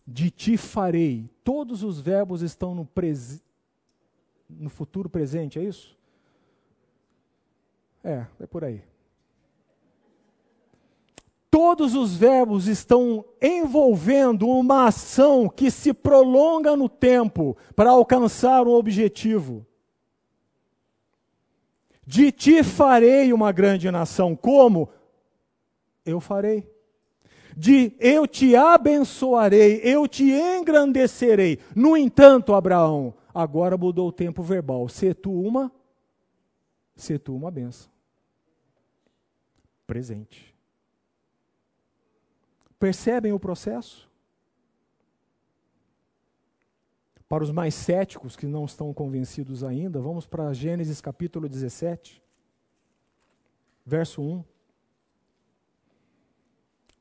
[0.07, 1.31] De ti farei.
[1.43, 3.43] Todos os verbos estão no, pres...
[4.49, 5.97] no futuro presente, é isso?
[8.03, 8.83] É, é por aí.
[11.51, 18.73] Todos os verbos estão envolvendo uma ação que se prolonga no tempo para alcançar um
[18.73, 19.65] objetivo.
[22.05, 24.35] De ti farei uma grande nação.
[24.35, 24.89] Como?
[26.05, 26.69] Eu farei.
[27.57, 31.59] De eu te abençoarei, eu te engrandecerei.
[31.75, 34.89] No entanto, Abraão, agora mudou o tempo verbal.
[34.89, 35.71] Se tu uma,
[36.97, 37.91] se tu uma benção.
[39.87, 40.55] Presente.
[42.79, 44.11] Percebem o processo?
[47.29, 52.23] Para os mais céticos que não estão convencidos ainda, vamos para Gênesis capítulo 17,
[53.85, 54.45] verso 1.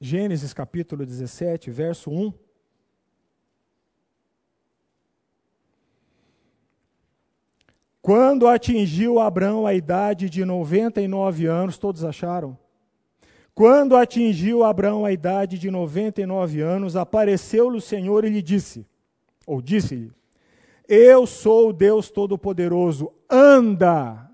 [0.05, 2.33] Gênesis capítulo 17, verso 1.
[8.01, 12.59] Quando atingiu Abraão a idade de 99 anos, todos acharam?
[13.55, 18.85] Quando atingiu Abraão a idade de 99 anos, apareceu-lhe o Senhor e lhe disse,
[19.47, 20.11] ou disse-lhe:
[20.85, 24.29] Eu sou o Deus Todo-Poderoso, anda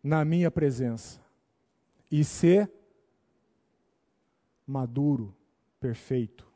[0.00, 1.21] na minha presença
[2.12, 2.70] e ser
[4.64, 5.34] maduro,
[5.80, 6.46] perfeito.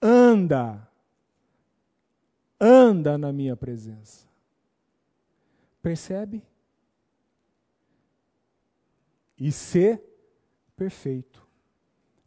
[0.00, 0.88] Anda,
[2.60, 4.28] anda na minha presença.
[5.82, 6.44] Percebe?
[9.38, 10.02] e ser
[10.76, 11.46] perfeito.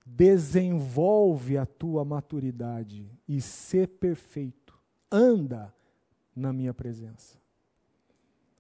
[0.06, 4.78] Desenvolve a tua maturidade e ser perfeito.
[5.12, 5.74] Anda
[6.36, 7.38] na minha presença.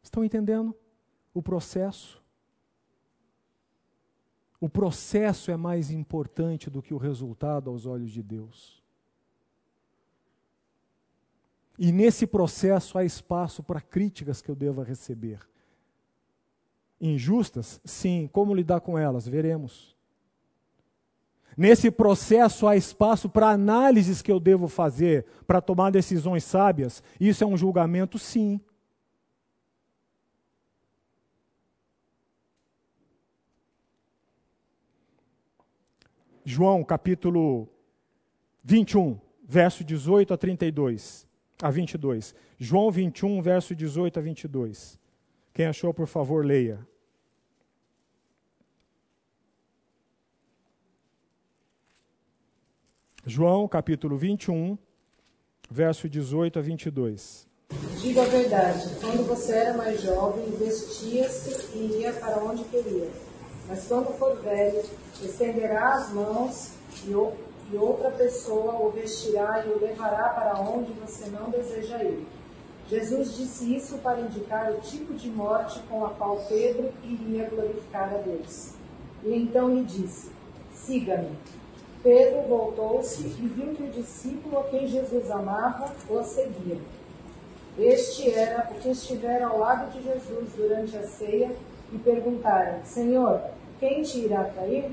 [0.02, 0.75] Estão entendendo
[1.34, 2.21] o processo?
[4.61, 8.83] O processo é mais importante do que o resultado aos olhos de Deus.
[11.77, 15.39] E nesse processo há espaço para críticas que eu deva receber.
[16.99, 17.79] Injustas?
[17.85, 18.29] Sim.
[18.33, 19.25] Como lidar com elas?
[19.25, 19.95] Veremos.
[21.55, 27.01] Nesse processo há espaço para análises que eu devo fazer para tomar decisões sábias.
[27.19, 28.19] Isso é um julgamento?
[28.19, 28.59] Sim.
[36.51, 37.69] João capítulo
[38.63, 41.27] 21, verso 18 a 32,
[41.62, 42.33] a 22.
[42.57, 44.99] João 21, verso 18 a 22.
[45.53, 46.79] Quem achou, por favor, leia.
[53.27, 54.75] João capítulo 21,
[55.69, 57.47] verso 18 a 22.
[58.01, 63.07] Diga a verdade, quando você era mais jovem, vestia-se e ia para onde queria.
[63.67, 64.83] Mas quando for velho,
[65.25, 66.71] estenderá as mãos
[67.05, 72.25] e, e outra pessoa o vestirá e o levará para onde você não deseja ir.
[72.89, 78.12] Jesus disse isso para indicar o tipo de morte com a qual Pedro iria glorificar
[78.12, 78.73] a Deus.
[79.23, 80.32] E então lhe disse:
[80.73, 81.38] Siga-me.
[82.01, 86.77] Pedro voltou-se e viu que o discípulo a quem Jesus amava o seguia.
[87.77, 91.51] Este era o que estivera ao lado de Jesus durante a ceia
[91.93, 93.41] e perguntaram: Senhor,
[93.79, 94.91] quem te irá trair?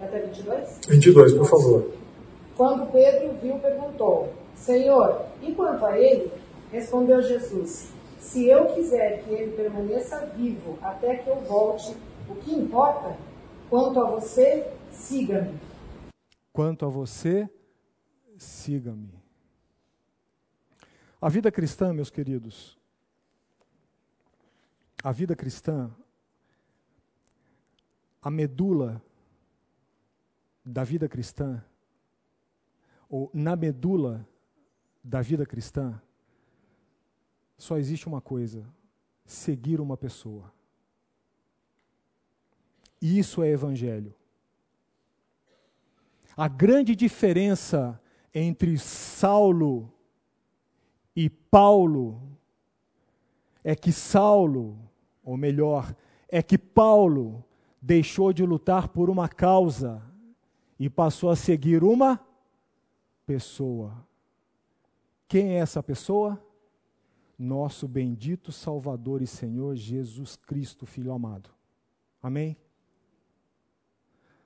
[0.00, 0.80] Até 22?
[0.88, 1.92] 22, por favor.
[2.56, 6.30] Quando Pedro viu, perguntou: Senhor, e quanto a ele?
[6.70, 11.96] Respondeu Jesus: Se eu quiser que ele permaneça vivo até que eu volte,
[12.28, 13.16] o que importa?
[13.70, 15.58] Quanto a você, siga-me.
[16.52, 17.48] Quanto a você,
[18.36, 19.14] siga-me.
[21.20, 22.78] A vida cristã, meus queridos,
[25.02, 25.90] a vida cristã,
[28.22, 29.02] a medula
[30.66, 31.62] da vida cristã,
[33.08, 34.28] ou na medula
[35.02, 36.02] da vida cristã,
[37.56, 38.66] só existe uma coisa:
[39.24, 40.52] seguir uma pessoa.
[43.00, 44.12] E isso é evangelho.
[46.36, 48.00] A grande diferença
[48.34, 49.90] entre Saulo
[51.14, 52.20] e Paulo
[53.62, 54.76] é que Saulo,
[55.22, 55.94] ou melhor,
[56.28, 57.44] é que Paulo
[57.80, 60.02] deixou de lutar por uma causa
[60.78, 62.20] e passou a seguir uma
[63.26, 64.06] pessoa.
[65.28, 66.40] Quem é essa pessoa?
[67.38, 71.50] Nosso bendito Salvador e Senhor Jesus Cristo, Filho amado.
[72.22, 72.56] Amém?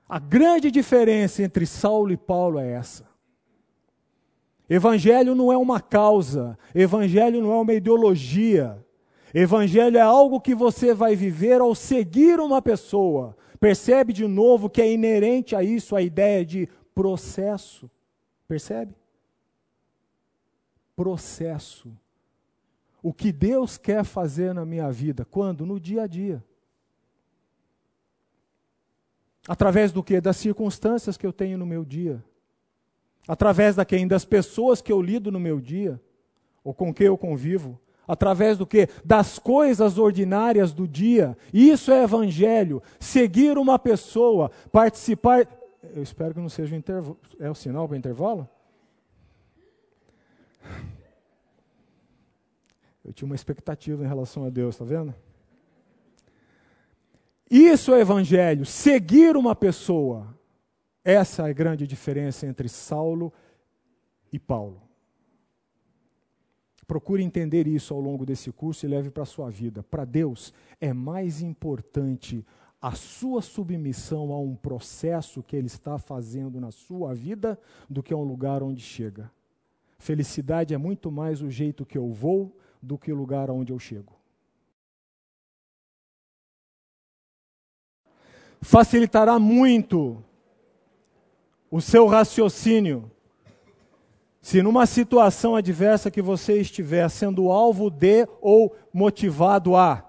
[0.07, 3.09] A grande diferença entre Saulo e Paulo é essa.
[4.69, 8.85] Evangelho não é uma causa, evangelho não é uma ideologia.
[9.33, 14.81] Evangelho é algo que você vai viver ao seguir uma pessoa, Percebe de novo que
[14.81, 17.87] é inerente a isso a ideia de processo.
[18.47, 18.95] Percebe?
[20.95, 21.95] Processo.
[23.03, 25.63] O que Deus quer fazer na minha vida, quando?
[25.63, 26.43] No dia a dia.
[29.47, 30.19] Através do que?
[30.19, 32.23] Das circunstâncias que eu tenho no meu dia.
[33.27, 34.07] Através da quem?
[34.07, 36.01] Das pessoas que eu lido no meu dia,
[36.63, 37.79] ou com quem eu convivo.
[38.07, 38.87] Através do que?
[39.05, 41.37] Das coisas ordinárias do dia.
[41.53, 42.81] Isso é evangelho.
[42.99, 45.47] Seguir uma pessoa, participar.
[45.93, 47.17] Eu espero que não seja o intervalo.
[47.39, 48.49] É o sinal para o intervalo?
[53.03, 55.13] Eu tinha uma expectativa em relação a Deus, está vendo?
[57.49, 60.33] Isso é evangelho, seguir uma pessoa.
[61.03, 63.33] Essa é a grande diferença entre Saulo
[64.31, 64.81] e Paulo.
[66.91, 69.81] Procure entender isso ao longo desse curso e leve para a sua vida.
[69.81, 72.45] Para Deus é mais importante
[72.81, 77.57] a sua submissão a um processo que Ele está fazendo na sua vida
[77.89, 79.31] do que a um lugar onde chega.
[79.97, 83.79] Felicidade é muito mais o jeito que eu vou do que o lugar aonde eu
[83.79, 84.11] chego.
[88.59, 90.21] Facilitará muito
[91.71, 93.09] o seu raciocínio
[94.41, 100.03] se numa situação adversa que você estiver sendo alvo de ou motivado a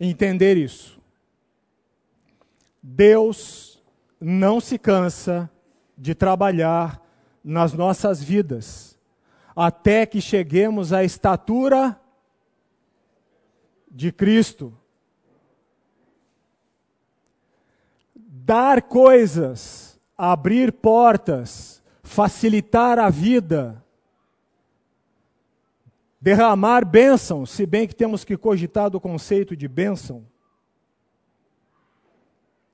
[0.00, 1.00] entender isso.
[2.82, 3.80] Deus
[4.20, 5.48] não se cansa
[5.96, 7.00] de trabalhar
[7.44, 8.98] nas nossas vidas
[9.54, 12.00] até que cheguemos à estatura
[13.90, 14.76] de Cristo.
[18.14, 21.81] Dar coisas, abrir portas,
[22.12, 23.82] facilitar a vida,
[26.20, 30.24] derramar bênção, se bem que temos que cogitar do conceito de bênção.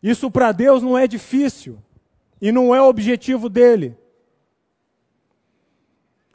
[0.03, 1.79] Isso para Deus não é difícil
[2.43, 3.97] e não é o objetivo dele.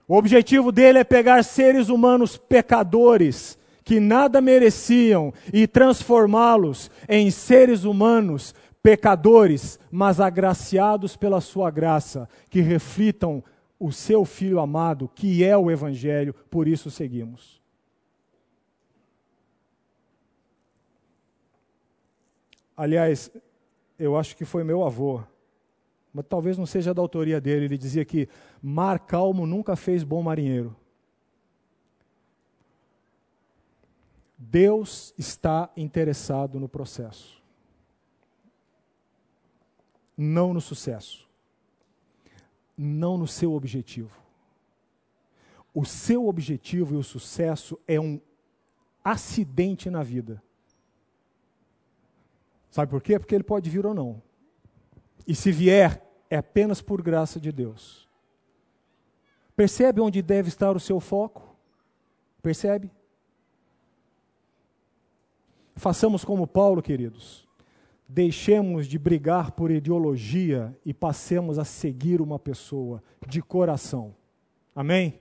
[0.08, 7.84] O objetivo dele é pegar seres humanos pecadores, que nada mereciam, e transformá-los em seres
[7.84, 13.44] humanos pecadores, mas agraciados pela sua graça, que reflitam
[13.80, 17.62] o seu Filho amado, que é o Evangelho, por isso seguimos.
[22.78, 23.32] Aliás,
[23.98, 25.24] eu acho que foi meu avô
[26.14, 27.66] mas talvez não seja da autoria dele.
[27.66, 28.30] Ele dizia que
[28.62, 30.76] mar calmo nunca fez bom marinheiro.
[34.38, 37.42] Deus está interessado no processo,
[40.18, 41.28] não no sucesso,
[42.78, 44.22] não no seu objetivo.
[45.74, 48.22] O seu objetivo e o sucesso é um
[49.03, 50.41] acidente na vida.
[52.70, 53.20] Sabe por quê?
[53.20, 54.22] Porque ele pode vir ou não.
[55.28, 58.07] E se vier, é apenas por graça de Deus.
[59.55, 61.55] Percebe onde deve estar o seu foco?
[62.41, 62.91] Percebe?
[65.76, 67.43] Façamos como Paulo, queridos.
[68.16, 74.14] Deixemos de brigar por ideologia e passemos a seguir uma pessoa de coração.
[74.76, 75.20] Amém?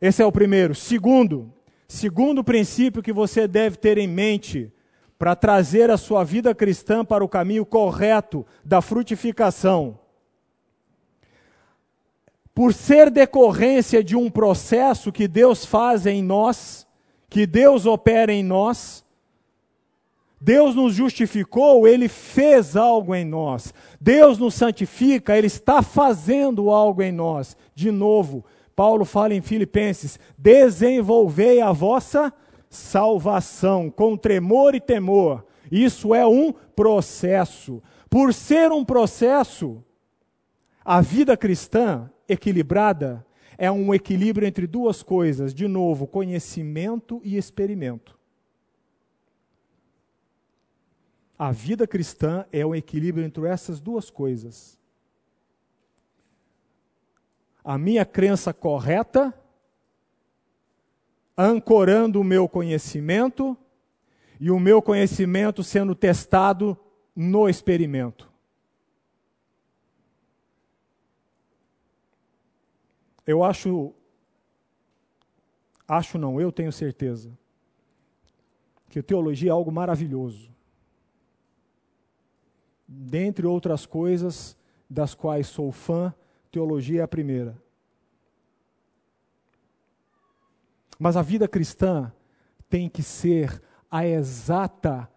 [0.00, 0.74] Esse é o primeiro.
[0.74, 1.54] Segundo,
[1.86, 4.72] segundo princípio que você deve ter em mente
[5.16, 9.96] para trazer a sua vida cristã para o caminho correto da frutificação.
[12.52, 16.84] Por ser decorrência de um processo que Deus faz em nós,
[17.30, 19.05] que Deus opera em nós,
[20.40, 23.72] Deus nos justificou, Ele fez algo em nós.
[24.00, 27.56] Deus nos santifica, Ele está fazendo algo em nós.
[27.74, 32.32] De novo, Paulo fala em Filipenses: desenvolvei a vossa
[32.68, 35.46] salvação, com tremor e temor.
[35.72, 37.82] Isso é um processo.
[38.08, 39.82] Por ser um processo,
[40.84, 43.24] a vida cristã equilibrada
[43.58, 48.15] é um equilíbrio entre duas coisas, de novo, conhecimento e experimento.
[51.38, 54.78] A vida cristã é um equilíbrio entre essas duas coisas.
[57.62, 59.34] A minha crença correta
[61.36, 63.56] ancorando o meu conhecimento
[64.40, 66.78] e o meu conhecimento sendo testado
[67.14, 68.32] no experimento.
[73.26, 73.92] Eu acho,
[75.86, 77.36] acho não, eu tenho certeza,
[78.88, 80.55] que teologia é algo maravilhoso.
[82.86, 84.56] Dentre outras coisas
[84.88, 86.14] das quais sou fã,
[86.50, 87.56] teologia é a primeira.
[90.98, 92.12] Mas a vida cristã
[92.68, 95.08] tem que ser a exata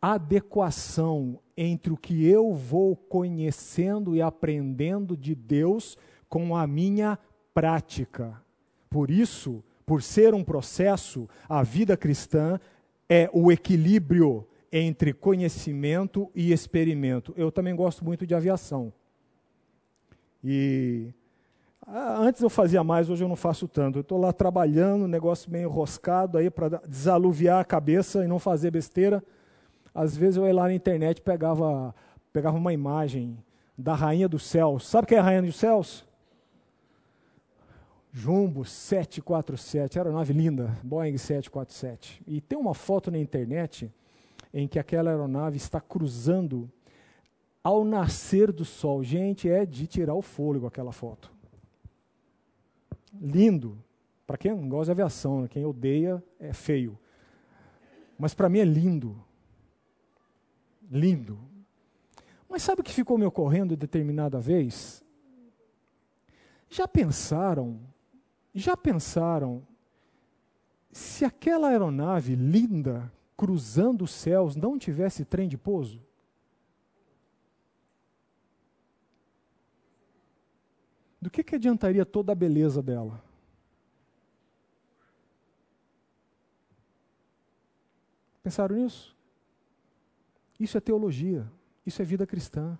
[0.00, 5.96] adequação entre o que eu vou conhecendo e aprendendo de Deus
[6.28, 7.18] com a minha
[7.52, 8.40] prática.
[8.88, 12.60] Por isso, por ser um processo, a vida cristã
[13.08, 17.32] é o equilíbrio entre conhecimento e experimento.
[17.36, 18.92] Eu também gosto muito de aviação.
[20.42, 21.12] E
[21.86, 23.98] ah, antes eu fazia mais, hoje eu não faço tanto.
[23.98, 28.70] Eu estou lá trabalhando, negócio meio enroscado aí para desaluviar a cabeça e não fazer
[28.70, 29.24] besteira.
[29.94, 31.94] Às vezes eu ia lá na internet pegava
[32.32, 33.42] pegava uma imagem
[33.76, 34.86] da rainha dos céus.
[34.86, 36.06] Sabe quem é a rainha dos céus?
[38.12, 42.22] Jumbo 747, aeronave linda, Boeing 747.
[42.26, 43.92] E tem uma foto na internet
[44.52, 46.70] em que aquela aeronave está cruzando
[47.62, 49.02] ao nascer do sol.
[49.02, 51.32] Gente, é de tirar o fôlego aquela foto.
[53.20, 53.78] Lindo.
[54.26, 55.48] Para quem não gosta de aviação, né?
[55.48, 56.98] quem odeia é feio.
[58.18, 59.16] Mas para mim é lindo
[60.90, 61.38] lindo.
[62.48, 65.04] Mas sabe o que ficou me ocorrendo determinada vez?
[66.70, 67.80] Já pensaram,
[68.54, 69.66] já pensaram,
[70.90, 76.02] se aquela aeronave linda cruzando os céus não tivesse trem de pouso?
[81.22, 83.22] Do que, que adiantaria toda a beleza dela?
[88.42, 89.16] Pensaram nisso?
[90.58, 91.48] Isso é teologia,
[91.86, 92.76] isso é vida cristã.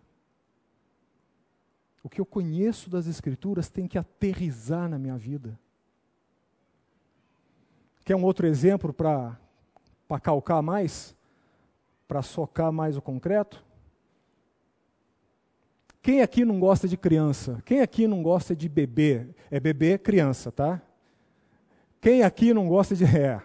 [2.02, 5.58] O que eu conheço das Escrituras tem que aterrizar na minha vida.
[8.04, 8.92] Quer um outro exemplo
[10.08, 11.14] para calcar mais?
[12.08, 13.62] Para socar mais o concreto?
[16.00, 17.62] Quem aqui não gosta de criança?
[17.64, 19.28] Quem aqui não gosta de bebê?
[19.50, 20.80] É bebê criança, tá?
[22.00, 23.04] Quem aqui não gosta de.
[23.04, 23.42] É,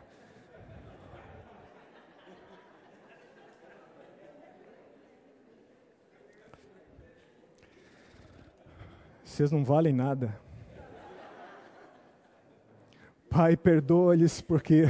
[9.34, 10.40] Vocês não valem nada.
[13.28, 14.84] Pai, perdoa-lhes porque.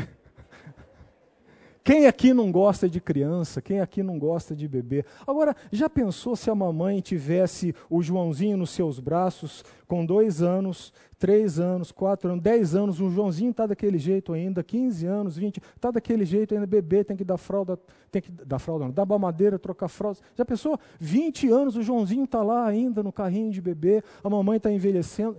[1.84, 3.62] Quem aqui não gosta de criança?
[3.62, 5.04] Quem aqui não gosta de bebê?
[5.28, 10.94] Agora, já pensou se a mamãe tivesse o Joãozinho nos seus braços, com dois anos,
[11.20, 15.62] três anos, quatro anos, dez anos, o Joãozinho está daquele jeito ainda, 15 anos, 20,
[15.76, 17.78] está daquele jeito ainda, bebê tem que dar fralda,
[18.10, 20.20] tem que dar fralda, não, dar mamadeira, trocar fralda.
[20.36, 20.80] Já pensou?
[21.02, 25.36] 20 anos, o Joãozinho está lá ainda no carrinho de bebê, a mamãe está envelhecendo.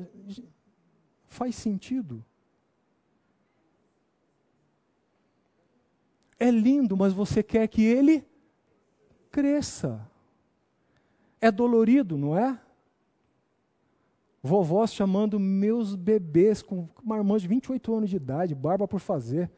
[1.26, 2.22] Faz sentido.
[6.38, 8.26] É lindo, mas você quer que ele
[9.30, 10.00] cresça.
[11.40, 12.58] É dolorido, não é?
[14.42, 19.50] Vovós chamando meus bebês com uma irmã de 28 anos de idade, barba por fazer.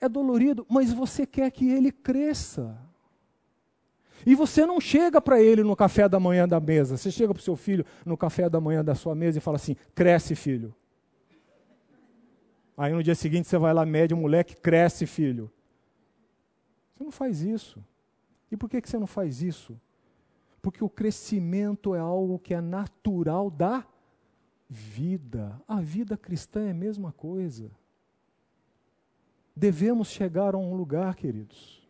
[0.00, 2.78] É dolorido, mas você quer que ele cresça.
[4.26, 6.96] E você não chega para ele no café da manhã da mesa.
[6.96, 9.56] Você chega para o seu filho no café da manhã da sua mesa e fala
[9.56, 10.74] assim: cresce, filho.
[12.76, 15.50] Aí no dia seguinte você vai lá, mede o moleque, cresce, filho.
[16.94, 17.84] Você não faz isso.
[18.50, 19.80] E por que, que você não faz isso?
[20.62, 23.86] Porque o crescimento é algo que é natural da
[24.68, 25.60] vida.
[25.66, 27.70] A vida cristã é a mesma coisa.
[29.54, 31.86] Devemos chegar a um lugar, queridos,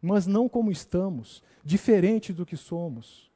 [0.00, 3.30] mas não como estamos, diferente do que somos.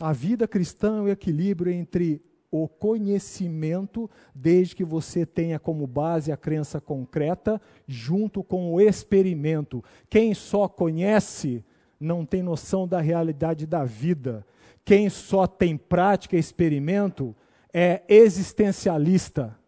[0.00, 2.22] A vida cristã é o equilíbrio entre
[2.56, 9.82] o conhecimento, desde que você tenha como base a crença concreta, junto com o experimento.
[10.08, 11.64] Quem só conhece
[11.98, 14.46] não tem noção da realidade da vida.
[14.84, 17.34] Quem só tem prática e experimento
[17.72, 19.58] é existencialista.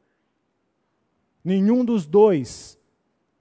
[1.45, 2.79] Nenhum dos dois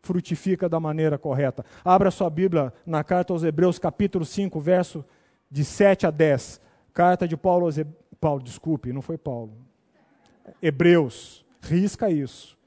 [0.01, 1.63] frutifica da maneira correta.
[1.83, 5.05] Abra sua Bíblia na carta aos Hebreus, capítulo 5, verso
[5.51, 6.59] de 7 a 10.
[6.91, 8.04] Carta de Paulo aos Hebreus.
[8.19, 9.55] Paulo, desculpe, não foi Paulo.
[10.61, 12.57] Hebreus, risca isso.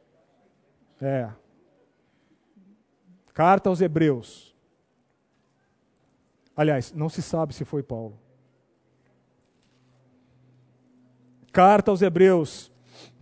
[1.01, 1.31] É.
[3.33, 4.55] Carta aos Hebreus.
[6.57, 8.19] Aliás, não se sabe se foi Paulo.
[11.53, 12.71] Carta aos Hebreus,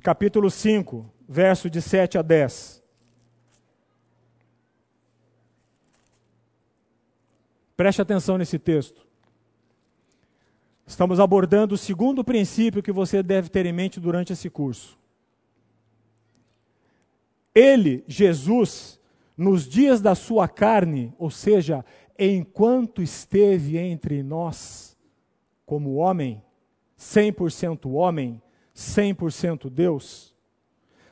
[0.03, 2.83] capítulo 5, verso de 7 a 10.
[7.77, 9.06] Preste atenção nesse texto.
[10.87, 14.97] Estamos abordando o segundo princípio que você deve ter em mente durante esse curso.
[17.53, 19.01] Ele, Jesus,
[19.37, 21.85] nos dias da sua carne, ou seja,
[22.17, 24.97] enquanto esteve entre nós,
[25.65, 26.41] como homem,
[26.99, 28.41] 100% homem,
[28.75, 30.35] 100% Deus,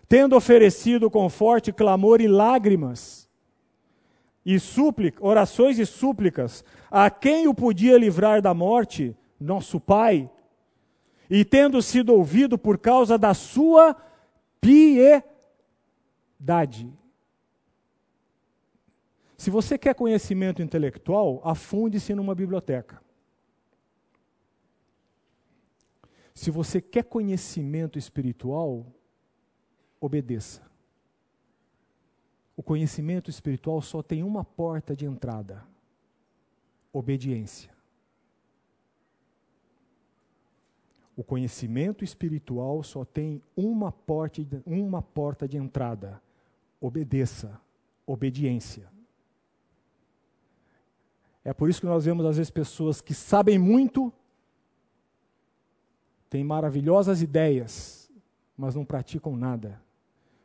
[0.09, 3.29] tendo oferecido com forte clamor e lágrimas,
[4.47, 10.31] e súplica, orações e súplicas a quem o podia livrar da morte, nosso Pai,
[11.29, 13.97] e tendo sido ouvido por causa da sua
[14.61, 15.33] piedade.
[19.37, 23.03] Se você quer conhecimento intelectual, afunde-se numa biblioteca.
[26.35, 28.87] Se você quer conhecimento espiritual,
[30.01, 30.63] obedeça.
[32.57, 35.67] O conhecimento espiritual só tem uma porta de entrada:
[36.93, 37.74] obediência.
[41.17, 46.21] O conhecimento espiritual só tem uma porta, uma porta de entrada:
[46.81, 47.61] obedeça,
[48.07, 48.93] obediência.
[51.45, 54.13] É por isso que nós vemos às vezes pessoas que sabem muito,
[56.31, 58.11] têm maravilhosas ideias,
[58.57, 59.84] mas não praticam nada.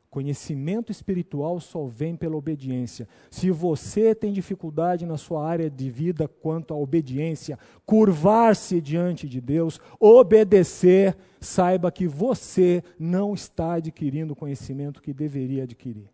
[0.09, 3.07] Conhecimento espiritual só vem pela obediência.
[3.29, 9.39] Se você tem dificuldade na sua área de vida quanto à obediência, curvar-se diante de
[9.39, 16.09] Deus, obedecer, saiba que você não está adquirindo o conhecimento que deveria adquirir.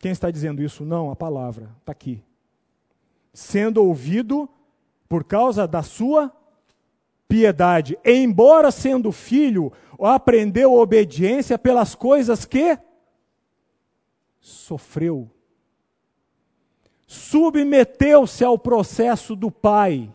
[0.00, 0.84] Quem está dizendo isso?
[0.84, 2.22] Não, a palavra está aqui.
[3.32, 4.48] Sendo ouvido
[5.08, 6.32] por causa da sua
[7.28, 7.98] piedade.
[8.04, 9.70] Embora sendo filho,
[10.00, 12.78] aprendeu obediência pelas coisas que
[14.40, 15.30] sofreu.
[17.06, 20.12] Submeteu-se ao processo do Pai,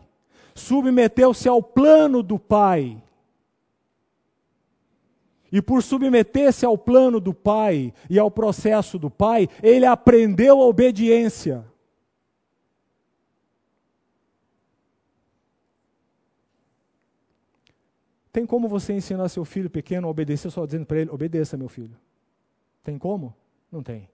[0.54, 3.00] submeteu-se ao plano do Pai.
[5.50, 10.66] E por submeter-se ao plano do Pai e ao processo do Pai, ele aprendeu a
[10.66, 11.64] obediência.
[18.34, 21.68] Tem como você ensinar seu filho pequeno a obedecer só dizendo para ele: obedeça, meu
[21.68, 21.96] filho?
[22.82, 23.32] Tem como?
[23.70, 24.08] Não tem.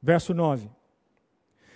[0.00, 0.70] Verso 9.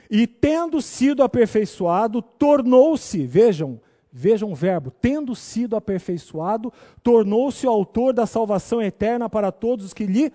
[0.09, 3.81] E tendo sido aperfeiçoado, tornou-se, vejam,
[4.13, 9.93] vejam o verbo, tendo sido aperfeiçoado, tornou-se o autor da salvação eterna para todos os
[9.93, 10.33] que lhe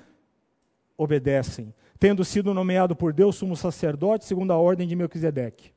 [0.98, 5.72] obedecem, tendo sido nomeado por Deus sumo sacerdote, segundo a ordem de Melquisedeque.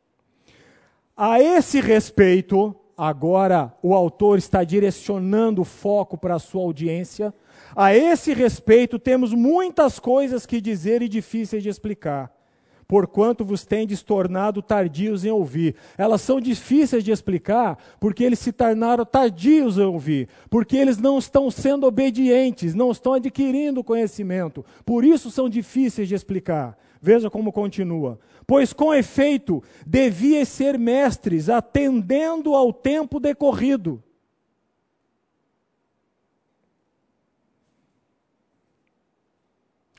[1.16, 7.32] A esse respeito, Agora o autor está direcionando o foco para a sua audiência.
[7.76, 12.28] A esse respeito, temos muitas coisas que dizer e difíceis de explicar,
[12.88, 15.76] porquanto vos tendes tornado tardios em ouvir.
[15.96, 21.20] Elas são difíceis de explicar porque eles se tornaram tardios em ouvir, porque eles não
[21.20, 24.64] estão sendo obedientes, não estão adquirindo conhecimento.
[24.84, 26.76] Por isso são difíceis de explicar.
[27.01, 28.18] Veja como continua.
[28.49, 34.03] Pois com efeito devia ser mestres, atendendo ao tempo decorrido.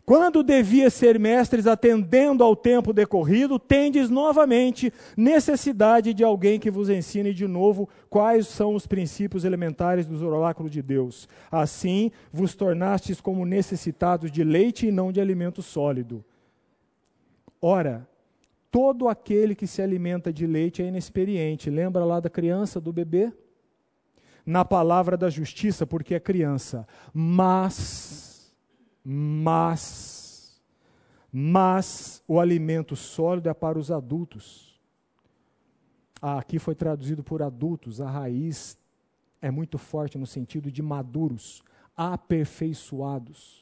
[0.03, 6.89] Quando devia ser mestres atendendo ao tempo decorrido, tendes novamente necessidade de alguém que vos
[6.89, 11.29] ensine de novo quais são os princípios elementares dos oráculos de Deus.
[11.51, 16.25] Assim vos tornastes como necessitados de leite e não de alimento sólido.
[17.61, 18.08] Ora,
[18.71, 21.69] todo aquele que se alimenta de leite é inexperiente.
[21.69, 23.33] Lembra lá da criança, do bebê?
[24.45, 26.87] Na palavra da justiça, porque é criança.
[27.13, 28.53] Mas,
[29.03, 30.61] mas,
[31.31, 34.79] mas o alimento sólido é para os adultos.
[36.21, 38.77] Ah, aqui foi traduzido por adultos, a raiz
[39.41, 41.63] é muito forte no sentido de maduros,
[41.95, 43.58] aperfeiçoados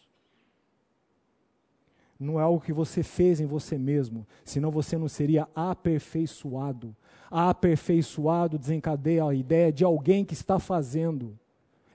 [2.19, 6.95] não é algo que você fez em você mesmo, senão você não seria aperfeiçoado.
[7.29, 11.37] Aperfeiçoado desencadeia a ideia de alguém que está fazendo.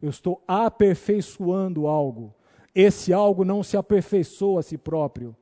[0.00, 2.34] Eu estou aperfeiçoando algo.
[2.74, 5.36] Esse algo não se aperfeiçoa a si próprio.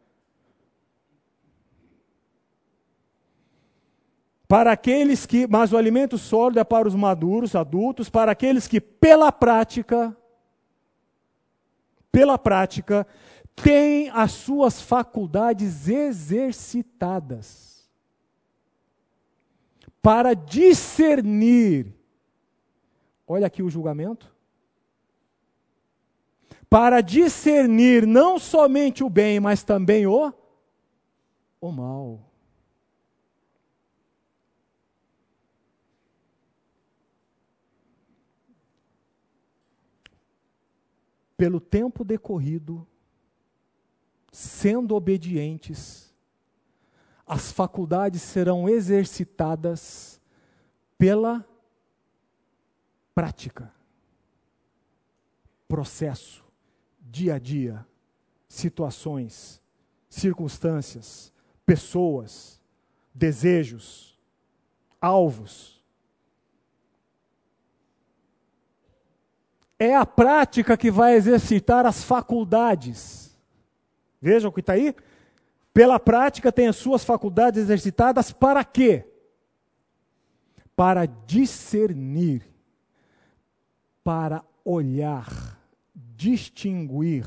[4.49, 8.81] Para aqueles que, mas o alimento sólido é para os maduros, adultos, para aqueles que
[8.81, 10.17] pela prática,
[12.11, 13.07] pela prática,
[13.63, 17.71] tem as suas faculdades exercitadas
[20.03, 21.95] para discernir.
[23.27, 24.35] Olha aqui o julgamento.
[26.69, 30.33] Para discernir não somente o bem, mas também o,
[31.61, 32.21] o mal.
[41.37, 42.87] Pelo tempo decorrido,
[44.31, 46.13] sendo obedientes,
[47.27, 50.21] as faculdades serão exercitadas
[50.99, 51.47] pela
[53.15, 53.73] prática,
[55.69, 56.45] processo,
[57.01, 57.87] dia a dia,
[58.49, 59.63] situações,
[60.09, 61.33] circunstâncias,
[61.65, 62.61] pessoas,
[63.15, 64.19] desejos,
[65.01, 65.81] alvos.
[69.79, 73.30] É a prática que vai exercitar as faculdades.
[74.21, 74.95] Vejam o que está aí.
[75.73, 79.07] Pela prática, tem as suas faculdades exercitadas para quê?
[80.77, 82.43] Para discernir,
[84.03, 85.59] para olhar,
[85.95, 87.27] distinguir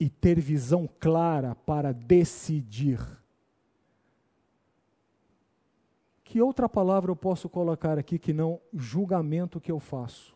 [0.00, 3.00] e ter visão clara para decidir.
[6.24, 10.34] Que outra palavra eu posso colocar aqui que não julgamento que eu faço?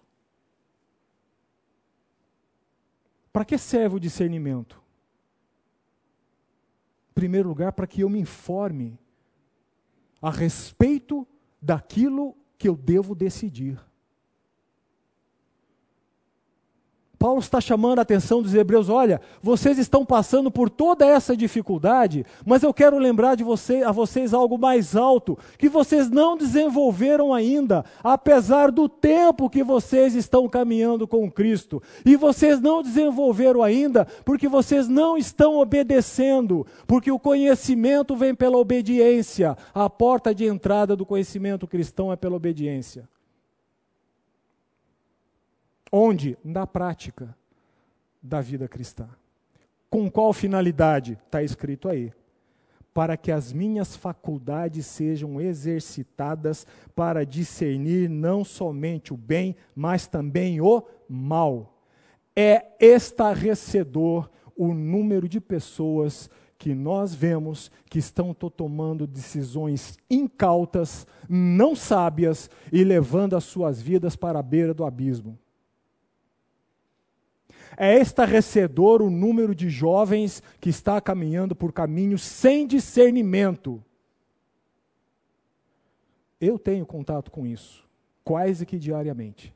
[3.32, 4.86] Para que serve o discernimento?
[7.16, 9.00] Primeiro lugar, para que eu me informe
[10.20, 11.26] a respeito
[11.62, 13.80] daquilo que eu devo decidir.
[17.18, 22.24] Paulo está chamando a atenção dos hebreus: olha, vocês estão passando por toda essa dificuldade,
[22.44, 27.32] mas eu quero lembrar de você, a vocês algo mais alto, que vocês não desenvolveram
[27.32, 31.82] ainda, apesar do tempo que vocês estão caminhando com Cristo.
[32.04, 38.58] E vocês não desenvolveram ainda porque vocês não estão obedecendo, porque o conhecimento vem pela
[38.58, 39.56] obediência.
[39.74, 43.08] A porta de entrada do conhecimento cristão é pela obediência.
[45.91, 46.37] Onde?
[46.45, 47.37] Na prática
[48.22, 49.09] da vida cristã.
[49.89, 51.18] Com qual finalidade?
[51.24, 52.12] Está escrito aí.
[52.93, 60.61] Para que as minhas faculdades sejam exercitadas para discernir não somente o bem, mas também
[60.61, 61.78] o mal.
[62.34, 71.76] É estarrecedor o número de pessoas que nós vemos que estão tomando decisões incautas, não
[71.76, 75.39] sábias e levando as suas vidas para a beira do abismo.
[77.76, 83.84] É estarrecedor o número de jovens que está caminhando por caminhos sem discernimento.
[86.40, 87.86] Eu tenho contato com isso,
[88.24, 89.54] quase que diariamente.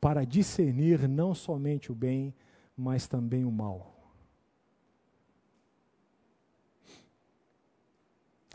[0.00, 2.34] Para discernir não somente o bem,
[2.76, 3.95] mas também o mal.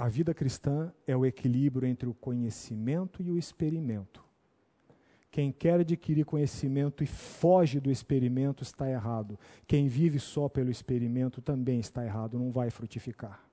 [0.01, 4.25] A vida cristã é o equilíbrio entre o conhecimento e o experimento.
[5.29, 9.37] Quem quer adquirir conhecimento e foge do experimento está errado.
[9.67, 13.45] Quem vive só pelo experimento também está errado, não vai frutificar.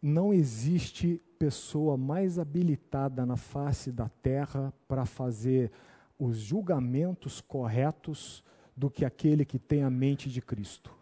[0.00, 5.70] Não existe pessoa mais habilitada na face da terra para fazer
[6.18, 8.42] os julgamentos corretos
[8.78, 10.96] do que aquele que tem a mente de Cristo.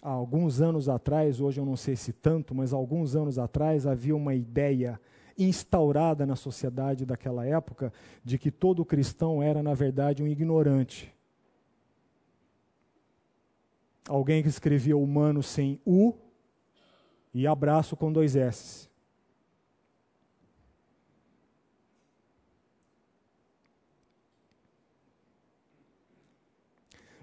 [0.00, 4.16] Há alguns anos atrás, hoje eu não sei se tanto, mas alguns anos atrás havia
[4.16, 4.98] uma ideia
[5.36, 7.92] instaurada na sociedade daquela época
[8.24, 11.14] de que todo cristão era, na verdade, um ignorante.
[14.08, 16.14] Alguém que escrevia humano sem U
[17.34, 18.89] e abraço com dois S.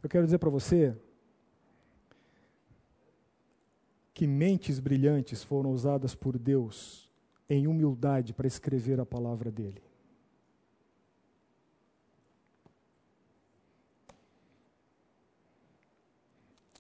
[0.02, 0.96] Eu quero dizer para você
[4.14, 7.12] que mentes brilhantes foram usadas por Deus
[7.50, 9.82] em humildade para escrever a palavra dele.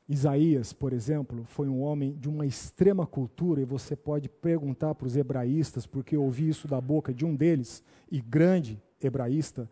[0.09, 5.05] Isaías, por exemplo, foi um homem de uma extrema cultura, e você pode perguntar para
[5.05, 9.69] os hebraístas, porque eu ouvi isso da boca de um deles, e grande hebraísta,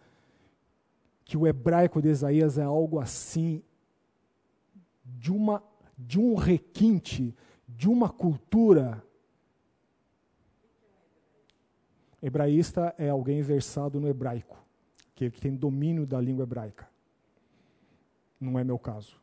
[1.25, 3.63] que o hebraico de Isaías é algo assim,
[5.03, 5.61] de, uma,
[5.97, 7.35] de um requinte,
[7.67, 9.03] de uma cultura.
[12.21, 14.63] Hebraísta é alguém versado no hebraico,
[15.15, 16.87] que tem domínio da língua hebraica.
[18.39, 19.19] Não é meu caso.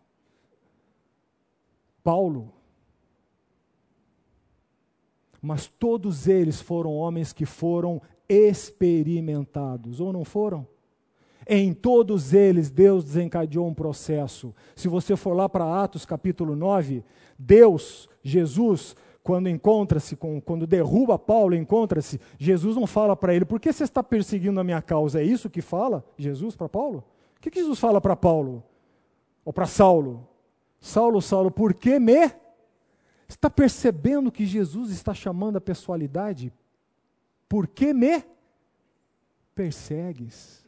[2.03, 2.53] Paulo.
[5.41, 10.67] Mas todos eles foram homens que foram experimentados, ou não foram?
[11.47, 14.55] Em todos eles, Deus desencadeou um processo.
[14.77, 17.05] Se você for lá para Atos capítulo 9,
[17.39, 23.73] Deus, Jesus, quando encontra-se, quando derruba Paulo, encontra-se, Jesus não fala para ele, por que
[23.73, 25.21] você está perseguindo a minha causa?
[25.21, 27.05] É isso que fala Jesus para Paulo?
[27.37, 28.63] O que, que Jesus fala para Paulo?
[29.45, 30.29] Ou para Saulo?
[30.81, 32.31] Saulo, Saulo, por que me?
[33.29, 36.53] Está percebendo que Jesus está chamando a pessoalidade?
[37.49, 38.25] Por que me
[39.55, 40.62] persegues?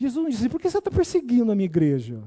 [0.00, 2.24] Jesus não disse, por que você está perseguindo a minha igreja?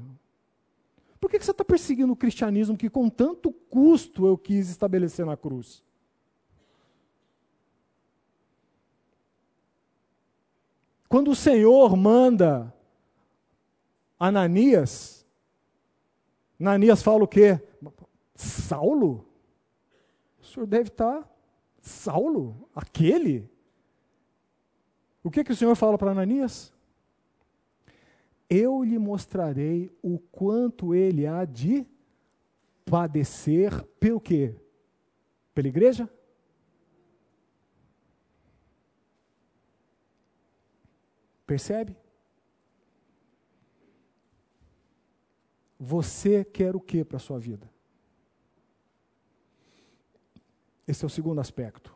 [1.20, 5.36] Por que você está perseguindo o cristianismo que com tanto custo eu quis estabelecer na
[5.36, 5.82] cruz?
[11.08, 12.72] Quando o Senhor manda
[14.20, 15.26] Ananias,
[16.60, 17.60] Ananias fala o quê?
[18.36, 19.26] Saulo?
[20.40, 21.28] O senhor deve estar.
[21.80, 22.68] Saulo?
[22.72, 23.50] Aquele?
[25.24, 26.73] O que, que o Senhor fala para Ananias?
[28.56, 31.84] Eu lhe mostrarei o quanto ele há de
[32.84, 34.54] padecer pelo quê?
[35.52, 36.08] Pela igreja?
[41.44, 41.96] Percebe?
[45.76, 47.68] Você quer o que para a sua vida?
[50.86, 51.92] Esse é o segundo aspecto.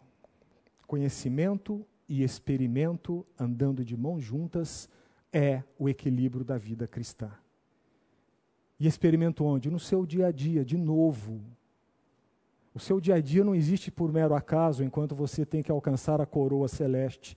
[0.89, 4.91] Conhecimento e experimento andando de mãos juntas
[5.33, 7.31] é o equilíbrio da vida cristã.
[8.79, 9.71] E experimento onde?
[9.71, 11.41] No seu dia a dia, de novo.
[12.75, 16.21] O seu dia a dia não existe por mero acaso enquanto você tem que alcançar
[16.21, 17.37] a coroa celeste.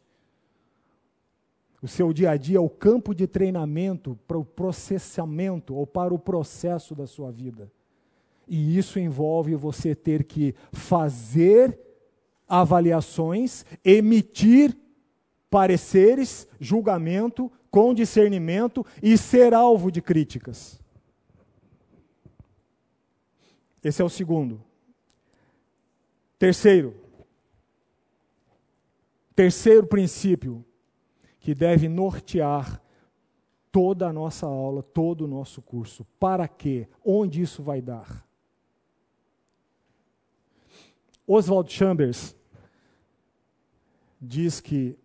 [1.82, 6.14] O seu dia a dia é o campo de treinamento para o processamento ou para
[6.14, 7.72] o processo da sua vida.
[8.48, 11.80] E isso envolve você ter que fazer
[12.48, 14.78] avaliações, emitir
[15.50, 20.80] pareceres, julgamento com discernimento e ser alvo de críticas.
[23.82, 24.62] Esse é o segundo.
[26.38, 26.96] Terceiro.
[29.34, 30.64] Terceiro princípio
[31.40, 32.82] que deve nortear
[33.72, 36.06] toda a nossa aula, todo o nosso curso.
[36.20, 36.88] Para quê?
[37.04, 38.28] Onde isso vai dar?
[41.26, 42.36] Oswald Chambers
[44.20, 45.00] diz que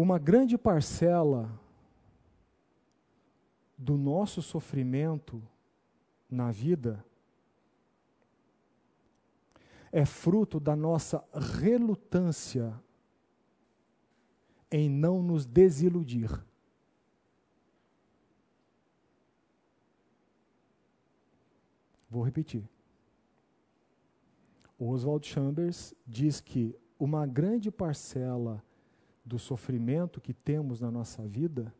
[0.00, 1.60] uma grande parcela
[3.76, 5.42] do nosso sofrimento
[6.30, 7.04] na vida
[9.90, 11.24] é fruto da nossa
[11.60, 12.80] relutância
[14.70, 16.30] em não nos desiludir.
[22.08, 22.62] Vou repetir.
[24.78, 28.62] Oswald Chambers diz que uma grande parcela
[29.28, 31.72] do sofrimento que temos na nossa vida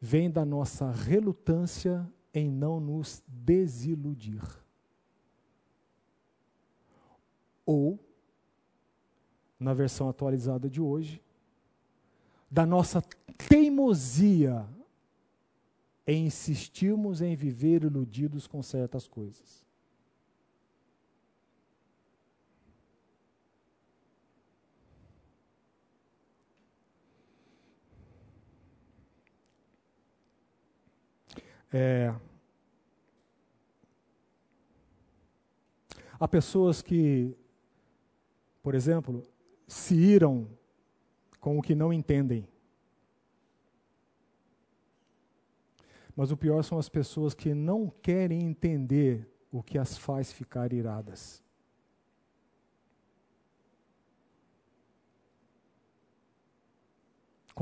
[0.00, 4.42] vem da nossa relutância em não nos desiludir.
[7.66, 7.98] Ou,
[9.58, 11.22] na versão atualizada de hoje,
[12.50, 13.02] da nossa
[13.48, 14.66] teimosia
[16.06, 19.61] em insistirmos em viver iludidos com certas coisas.
[31.72, 32.14] É,
[36.20, 37.34] há pessoas que,
[38.62, 39.22] por exemplo,
[39.66, 40.46] se iram
[41.40, 42.46] com o que não entendem.
[46.14, 50.72] Mas o pior são as pessoas que não querem entender o que as faz ficar
[50.72, 51.41] iradas.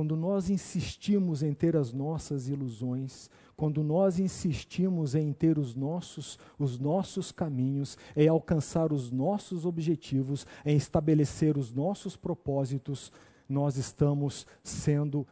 [0.00, 6.38] Quando nós insistimos em ter as nossas ilusões, quando nós insistimos em ter os nossos,
[6.58, 13.12] os nossos caminhos, em alcançar os nossos objetivos, em estabelecer os nossos propósitos,
[13.46, 15.26] nós estamos sendo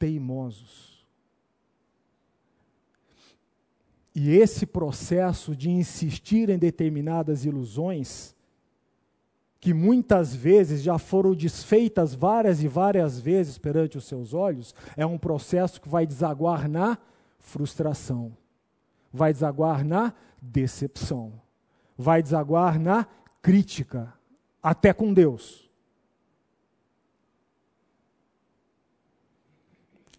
[0.00, 1.06] teimosos.
[4.16, 8.34] E esse processo de insistir em determinadas ilusões,
[9.60, 15.04] que muitas vezes já foram desfeitas várias e várias vezes perante os seus olhos, é
[15.04, 16.96] um processo que vai desaguar na
[17.38, 18.36] frustração,
[19.12, 21.32] vai desaguar na decepção,
[21.96, 23.06] vai desaguar na
[23.42, 24.12] crítica,
[24.62, 25.68] até com Deus.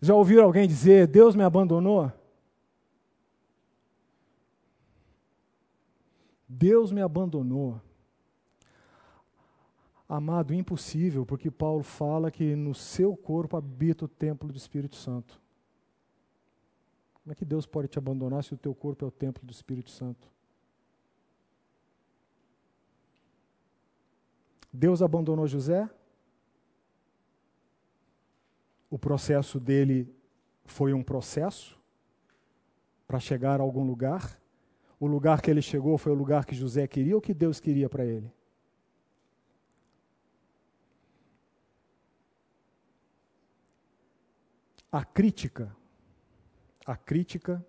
[0.02, 2.12] Já ouviram alguém dizer: Deus me abandonou?
[6.48, 7.82] Deus me abandonou.
[10.10, 15.40] Amado, impossível, porque Paulo fala que no seu corpo habita o templo do Espírito Santo.
[17.14, 19.52] Como é que Deus pode te abandonar se o teu corpo é o templo do
[19.52, 20.28] Espírito Santo?
[24.74, 25.88] Deus abandonou José?
[28.90, 30.12] O processo dele
[30.66, 31.80] foi um processo
[33.08, 34.40] para chegar a algum lugar?
[35.00, 37.88] o lugar que ele chegou foi o lugar que José queria ou que Deus queria
[37.88, 38.30] para ele?
[44.92, 45.76] A crítica
[46.90, 47.64] a crítica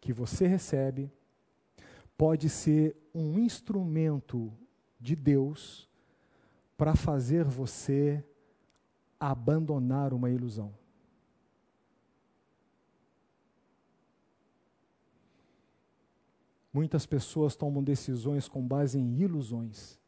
[0.00, 1.10] que você recebe
[2.16, 4.52] pode ser um instrumento
[5.00, 5.90] de Deus
[6.76, 8.24] para fazer você
[9.18, 10.72] abandonar uma ilusão.
[16.72, 19.98] Muitas pessoas tomam decisões com base em ilusões.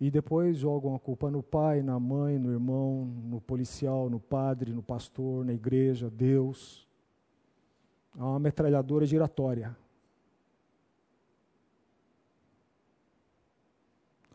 [0.00, 4.72] E depois jogam a culpa no pai, na mãe, no irmão, no policial, no padre,
[4.72, 6.86] no pastor, na igreja, Deus.
[8.16, 9.76] É uma metralhadora giratória.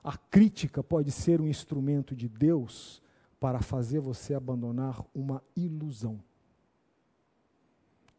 [0.03, 3.01] A crítica pode ser um instrumento de Deus
[3.39, 6.22] para fazer você abandonar uma ilusão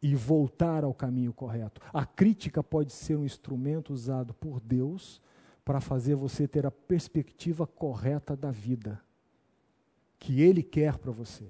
[0.01, 1.81] e voltar ao caminho correto.
[1.91, 5.25] A crítica pode ser um instrumento usado por Deus para
[5.81, 9.01] fazer você ter a perspectiva correta da vida
[10.19, 11.47] que Ele quer para você.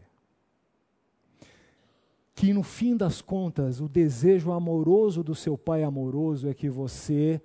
[2.33, 7.41] Que no fim das contas, o desejo amoroso do seu Pai amoroso é que você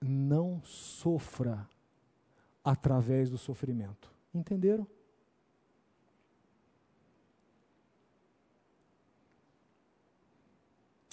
[0.00, 1.68] não sofra
[2.62, 4.12] através do sofrimento.
[4.34, 4.86] Entenderam?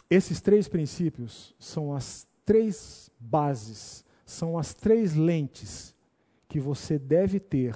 [0.10, 5.96] Esses três princípios são as três bases, são as três lentes
[6.48, 7.76] que você deve ter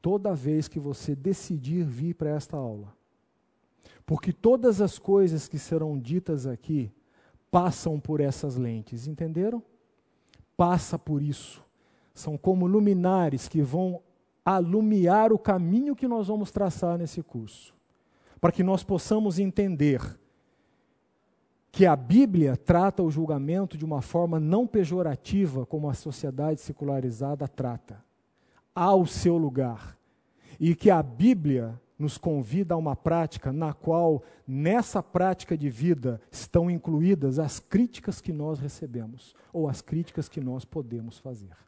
[0.00, 2.94] toda vez que você decidir vir para esta aula.
[4.04, 6.92] Porque todas as coisas que serão ditas aqui
[7.50, 9.62] passam por essas lentes, entenderam?
[10.56, 11.62] passa por isso.
[12.14, 14.00] São como luminares que vão
[14.44, 17.74] alumiar o caminho que nós vamos traçar nesse curso,
[18.40, 20.00] para que nós possamos entender
[21.76, 27.46] que a Bíblia trata o julgamento de uma forma não pejorativa como a sociedade secularizada
[27.46, 28.02] trata.
[28.74, 29.94] Há o seu lugar.
[30.58, 36.18] E que a Bíblia nos convida a uma prática na qual, nessa prática de vida,
[36.30, 41.58] estão incluídas as críticas que nós recebemos, ou as críticas que nós podemos fazer.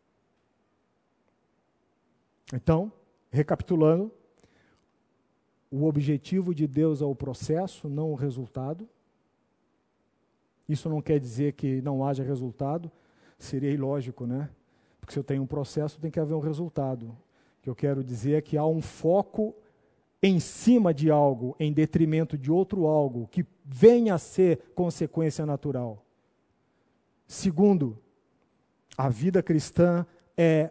[2.55, 2.91] Então,
[3.31, 4.11] recapitulando,
[5.71, 8.89] o objetivo de Deus é o processo, não o resultado.
[10.69, 12.91] Isso não quer dizer que não haja resultado,
[13.39, 14.51] seria ilógico, né?
[15.01, 17.07] Porque se eu tenho um processo, tem que haver um resultado.
[17.07, 19.55] O que eu quero dizer é que há um foco
[20.23, 26.05] em cima de algo em detrimento de outro algo que venha a ser consequência natural.
[27.27, 27.99] Segundo,
[28.97, 30.05] a vida cristã
[30.37, 30.71] é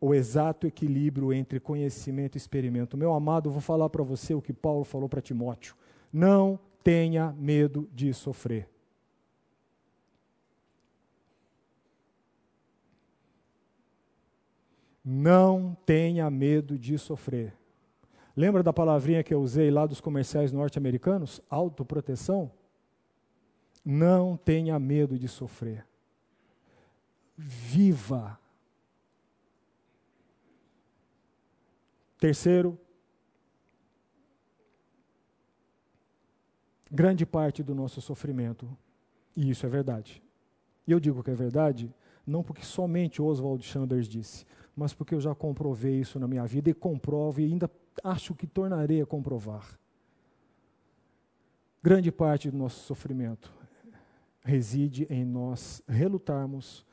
[0.00, 2.96] o exato equilíbrio entre conhecimento e experimento.
[2.96, 5.74] Meu amado, vou falar para você o que Paulo falou para Timóteo.
[6.12, 8.68] Não tenha medo de sofrer.
[15.04, 17.54] Não tenha medo de sofrer.
[18.36, 21.40] Lembra da palavrinha que eu usei lá dos comerciais norte-americanos?
[21.50, 22.50] Autoproteção?
[23.84, 25.86] Não tenha medo de sofrer.
[27.36, 28.38] Viva.
[32.18, 32.78] Terceiro,
[36.90, 38.66] grande parte do nosso sofrimento,
[39.36, 40.22] e isso é verdade.
[40.86, 41.94] E eu digo que é verdade,
[42.26, 44.46] não porque somente Oswald Chambers disse,
[44.76, 47.70] mas porque eu já comprovei isso na minha vida e comprovo e ainda
[48.02, 49.78] acho que tornarei a comprovar.
[51.82, 53.52] Grande parte do nosso sofrimento
[54.42, 56.84] reside em nós relutarmos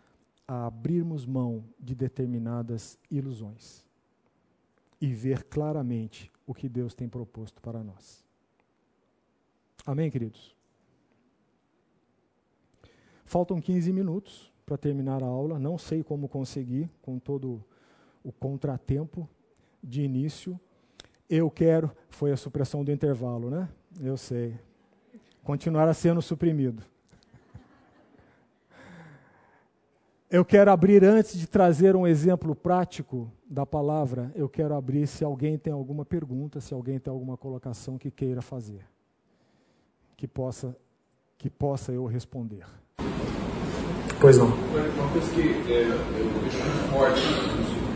[0.47, 3.85] a abrirmos mão de determinadas ilusões
[4.99, 8.23] e ver claramente o que Deus tem proposto para nós.
[9.85, 10.55] Amém, queridos?
[13.25, 15.59] Faltam 15 minutos para terminar a aula.
[15.59, 17.63] Não sei como conseguir, com todo
[18.23, 19.27] o contratempo
[19.83, 20.59] de início
[21.31, 23.69] eu quero, foi a supressão do intervalo, né?
[24.01, 24.59] Eu sei.
[25.41, 26.83] Continuará sendo suprimido.
[30.29, 35.23] Eu quero abrir, antes de trazer um exemplo prático da palavra, eu quero abrir se
[35.23, 38.85] alguém tem alguma pergunta, se alguém tem alguma colocação que queira fazer.
[40.17, 40.75] Que possa,
[41.37, 42.65] que possa eu responder.
[44.21, 44.45] Pois não.
[44.45, 47.25] Uma coisa que é, eu deixo muito forte,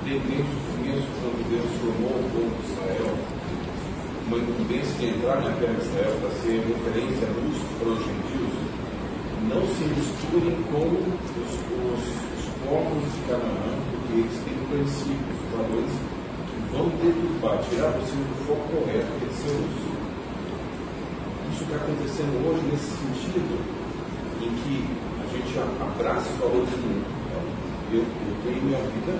[0.01, 3.13] dentro isso quando Deus formou o povo de Israel,
[4.25, 8.57] uma incumbência de entrar na terra de Israel para ser referência, luz para os gentios,
[9.53, 11.61] não se misturem com os,
[11.93, 18.17] os, os povos de Canaã, porque eles têm princípios, valores que vão deturbar, tirar você
[18.17, 19.77] do foco correto, que é ser luz.
[21.53, 23.61] Isso está acontecendo hoje nesse sentido,
[24.41, 25.05] em que
[25.35, 26.69] gente abraça os valores.
[27.91, 29.13] Eu, eu tenho minha vida,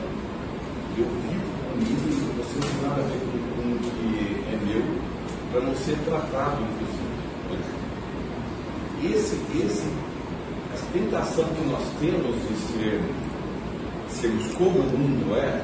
[0.97, 4.83] eu vivo comigo, você não tem nada a ver com, com o que é meu,
[5.51, 7.15] para não ser tratado, inclusive.
[9.03, 9.87] Esse, esse,
[10.73, 13.01] essa tentação que nós temos de ser,
[14.09, 15.61] sermos como o mundo é,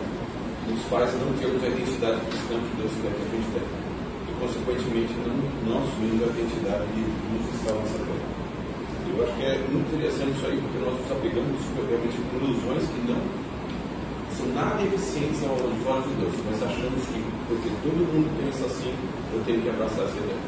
[0.69, 3.81] nos faz não termos a identidade cristã que Deus quer que a gente tenha.
[4.29, 8.40] E, consequentemente, não, não assumimos a identidade que nos está nessa terra.
[9.17, 12.87] Eu acho que é muito interessante isso aí, porque nós nos apegamos realmente com ilusões
[12.87, 13.51] que não
[14.31, 18.93] são nada eficientes aos olhos de Deus, mas achamos que, porque todo mundo pensa assim,
[19.33, 20.39] eu tenho que abraçar essa ideia.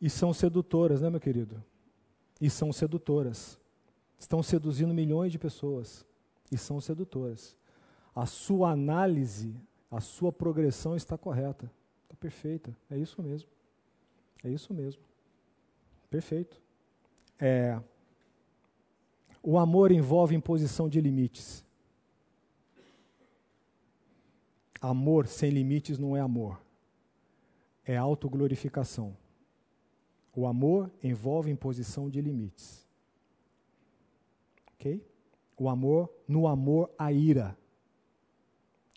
[0.00, 1.62] E são sedutoras, né, meu querido?
[2.40, 3.58] E são sedutoras.
[4.18, 6.04] Estão seduzindo milhões de pessoas.
[6.50, 7.56] E são sedutoras.
[8.14, 9.54] A sua análise,
[9.90, 11.70] a sua progressão está correta.
[12.04, 12.74] Está perfeita.
[12.90, 13.48] É isso mesmo.
[14.42, 15.02] É isso mesmo.
[16.10, 16.60] Perfeito.
[17.40, 17.80] É,
[19.42, 21.64] o amor envolve imposição de limites.
[24.80, 26.60] Amor sem limites não é amor,
[27.84, 29.16] é autoglorificação.
[30.34, 32.86] O amor envolve imposição de limites.
[34.74, 35.04] Ok?
[35.56, 37.56] O amor, no amor, a ira.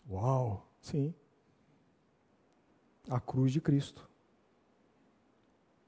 [0.08, 0.66] Uau!
[0.80, 1.14] Sim.
[3.08, 4.08] A cruz de Cristo.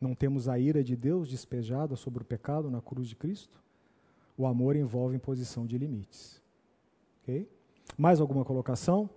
[0.00, 3.62] Não temos a ira de Deus despejada sobre o pecado na cruz de Cristo?
[4.36, 6.42] O amor envolve imposição de limites.
[7.22, 7.48] Ok?
[7.96, 9.08] Mais alguma colocação?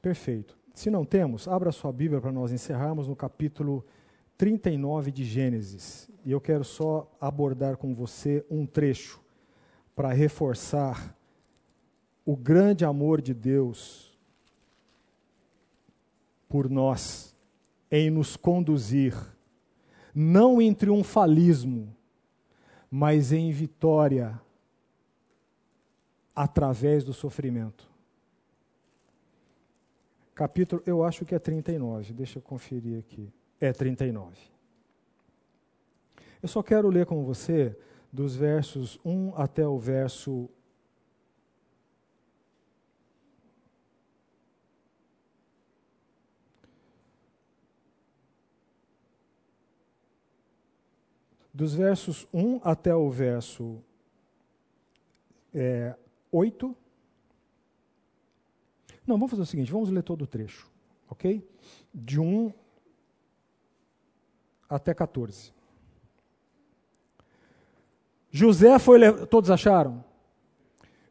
[0.00, 0.56] Perfeito.
[0.72, 3.84] Se não temos, abra sua Bíblia para nós encerrarmos no capítulo
[4.36, 6.08] 39 de Gênesis.
[6.24, 9.20] E eu quero só abordar com você um trecho
[9.96, 11.16] para reforçar
[12.24, 14.16] o grande amor de Deus
[16.48, 17.36] por nós
[17.90, 19.14] em nos conduzir,
[20.14, 21.94] não em triunfalismo,
[22.90, 24.40] mas em vitória
[26.34, 27.88] através do sofrimento.
[30.34, 33.32] Capítulo, eu acho que é 39, deixa eu conferir aqui.
[33.60, 34.36] É 39.
[36.40, 37.76] Eu só quero ler com você
[38.12, 40.48] dos versos 1 até o verso
[51.58, 53.82] dos versos 1 até o verso
[55.52, 55.92] é,
[56.30, 56.76] 8.
[59.04, 60.70] Não, vamos fazer o seguinte: vamos ler todo o trecho,
[61.10, 61.44] ok?
[61.92, 62.52] De 1
[64.70, 65.52] até 14.
[68.30, 69.26] José foi.
[69.26, 70.04] Todos acharam?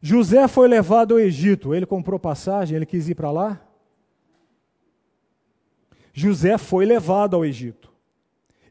[0.00, 1.74] José foi levado ao Egito.
[1.74, 3.60] Ele comprou passagem, ele quis ir para lá?
[6.14, 7.87] José foi levado ao Egito.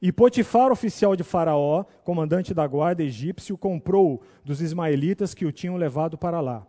[0.02, 5.76] E Potifar, oficial de Faraó, comandante da guarda egípcio, comprou dos ismaelitas que o tinham
[5.76, 6.66] levado para lá.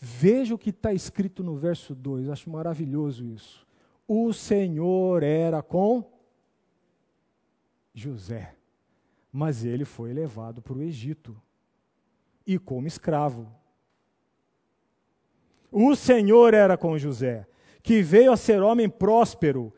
[0.00, 3.66] Veja o que está escrito no verso 2, acho maravilhoso isso.
[4.06, 6.04] O Senhor era com
[7.92, 8.54] José,
[9.32, 11.40] mas ele foi levado para o Egito
[12.46, 13.52] e como escravo.
[15.70, 17.46] O Senhor era com José,
[17.82, 19.72] que veio a ser homem próspero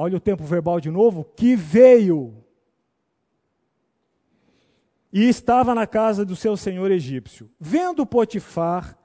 [0.00, 1.24] Olha o tempo verbal de novo.
[1.24, 2.32] Que veio.
[5.12, 7.50] E estava na casa do seu senhor egípcio.
[7.58, 8.96] Vendo Potifar,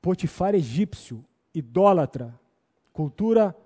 [0.00, 2.38] Potifar egípcio, idólatra,
[2.92, 3.56] cultura,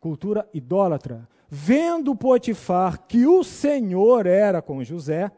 [0.00, 1.28] cultura idólatra.
[1.46, 5.30] Vendo Potifar que o Senhor era com José,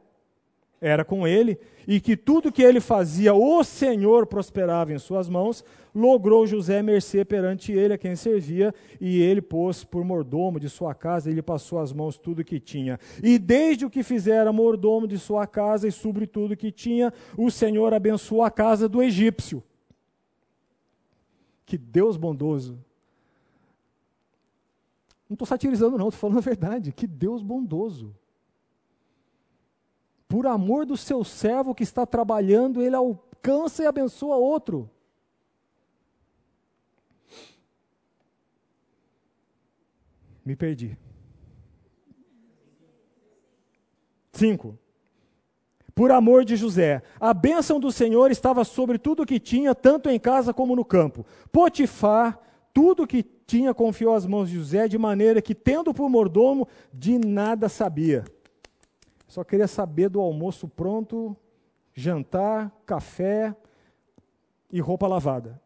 [0.84, 1.58] era com ele,
[1.88, 7.24] e que tudo que ele fazia, o Senhor prosperava em suas mãos, logrou José mercê
[7.24, 11.40] perante ele, a quem servia, e ele pôs por mordomo de sua casa, e lhe
[11.40, 13.00] passou as mãos tudo que tinha.
[13.22, 17.50] E desde o que fizera mordomo de sua casa e sobre tudo que tinha, o
[17.50, 19.64] Senhor abençoou a casa do egípcio.
[21.64, 22.78] Que Deus bondoso.
[25.26, 26.92] Não estou satirizando, não, estou falando a verdade.
[26.92, 28.14] Que Deus bondoso
[30.34, 34.90] por amor do seu servo que está trabalhando, ele alcança e abençoa outro.
[40.44, 40.98] Me perdi.
[44.32, 44.76] Cinco.
[45.94, 50.10] Por amor de José, a bênção do Senhor estava sobre tudo o que tinha, tanto
[50.10, 51.24] em casa como no campo.
[51.52, 52.40] Potifar,
[52.72, 57.20] tudo que tinha confiou às mãos de José, de maneira que, tendo por mordomo, de
[57.20, 58.24] nada sabia.
[59.26, 61.36] Só queria saber do almoço pronto,
[61.94, 63.54] jantar, café
[64.70, 65.60] e roupa lavada.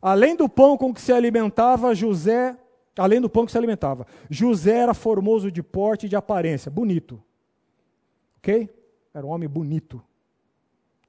[0.00, 2.56] Além do pão com que se alimentava, José,
[2.96, 7.22] além do pão que se alimentava, José era formoso de porte e de aparência, bonito.
[8.38, 8.68] Ok?
[9.12, 10.02] Era um homem bonito.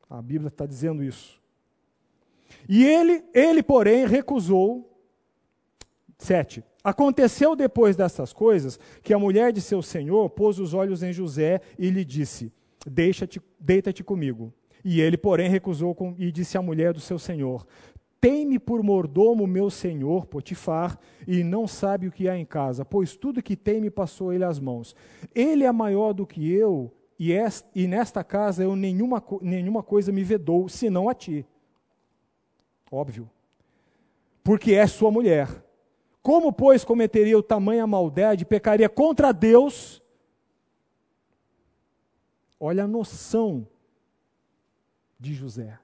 [0.10, 1.42] A Bíblia está dizendo isso.
[2.68, 4.92] E ele, ele, porém, recusou
[6.18, 6.64] 7.
[6.84, 11.62] Aconteceu depois dessas coisas que a mulher de seu senhor pôs os olhos em José
[11.78, 12.52] e lhe disse:
[12.86, 14.52] Deixa-te, deita-te comigo.
[14.84, 17.68] E ele, porém, recusou com, e disse à mulher do seu senhor:
[18.20, 20.98] Tem-me por mordomo meu senhor Potifar,
[21.28, 24.44] e não sabe o que há em casa, pois tudo que tem me passou ele
[24.44, 24.96] às mãos.
[25.36, 30.12] Ele é maior do que eu, e, est, e nesta casa eu nenhuma, nenhuma coisa
[30.12, 31.46] me vedou, senão a ti.
[32.92, 33.30] Óbvio.
[34.44, 35.48] Porque é sua mulher.
[36.22, 40.02] Como, pois, cometeria o tamanha maldade, pecaria contra Deus?
[42.60, 43.68] Olha a noção
[45.20, 45.80] de José.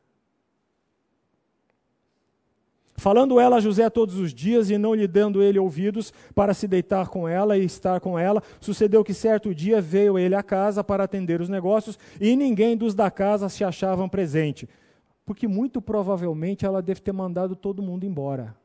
[3.00, 6.68] Falando ela a José todos os dias e não lhe dando ele ouvidos para se
[6.68, 10.84] deitar com ela e estar com ela, sucedeu que certo dia veio ele à casa
[10.84, 14.68] para atender os negócios e ninguém dos da casa se achavam presente,
[15.26, 18.56] porque muito provavelmente ela deve ter mandado todo mundo embora.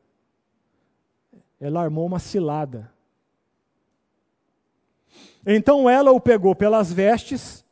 [1.63, 2.91] Ela armou uma cilada.
[5.47, 7.63] Então ela o pegou pelas vestes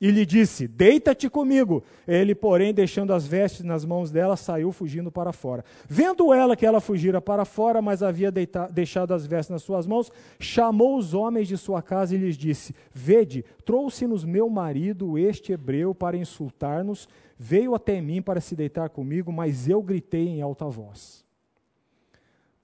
[0.00, 1.82] e lhe disse: Deita-te comigo.
[2.06, 5.64] Ele, porém, deixando as vestes nas mãos dela, saiu fugindo para fora.
[5.88, 8.30] Vendo ela que ela fugira para fora, mas havia
[8.70, 12.72] deixado as vestes nas suas mãos, chamou os homens de sua casa e lhes disse:
[12.94, 19.32] Vede, trouxe-nos meu marido, este hebreu, para insultar-nos, veio até mim para se deitar comigo,
[19.32, 21.21] mas eu gritei em alta voz.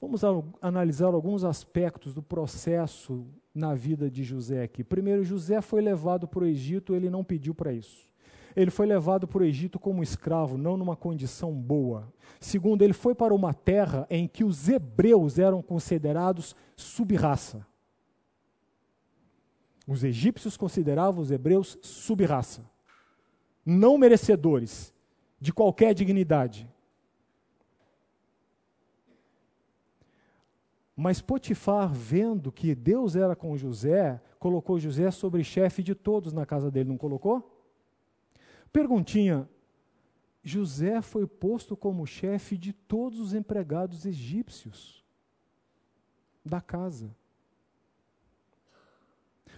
[0.01, 0.23] Vamos
[0.63, 4.85] analisar alguns aspectos do processo na vida de José aqui.
[4.85, 8.07] Primeiro, José foi levado para o Egito, ele não pediu para isso.
[8.55, 12.13] Ele foi levado para o Egito como escravo, não numa condição boa.
[12.41, 17.67] Segundo, ele foi para uma terra em que os hebreus eram considerados subraça.
[19.87, 22.63] Os egípcios consideravam os hebreus subraça,
[23.65, 24.93] não merecedores
[25.41, 26.69] de qualquer dignidade.
[31.01, 36.45] Mas Potifar, vendo que Deus era com José, colocou José sobre chefe de todos na
[36.45, 37.65] casa dele, não colocou?
[38.73, 39.49] Perguntinha:
[40.43, 45.05] José foi posto como chefe de todos os empregados egípcios
[46.45, 47.15] da casa.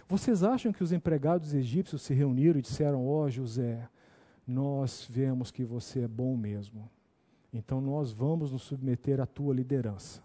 [0.07, 3.89] Vocês acham que os empregados egípcios se reuniram e disseram: Ó oh, José,
[4.45, 6.87] nós vemos que você é bom mesmo,
[7.51, 10.21] então nós vamos nos submeter à tua liderança.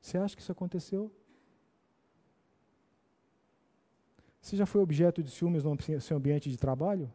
[0.00, 1.12] Você acha que isso aconteceu?
[4.40, 7.12] Você já foi objeto de ciúmes no seu ambiente de trabalho?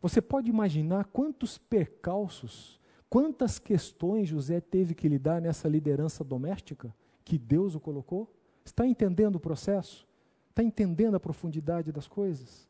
[0.00, 6.94] Você pode imaginar quantos percalços, quantas questões José teve que lidar nessa liderança doméstica
[7.24, 8.34] que Deus o colocou?
[8.64, 10.08] Está entendendo o processo?
[10.48, 12.66] Está entendendo a profundidade das coisas?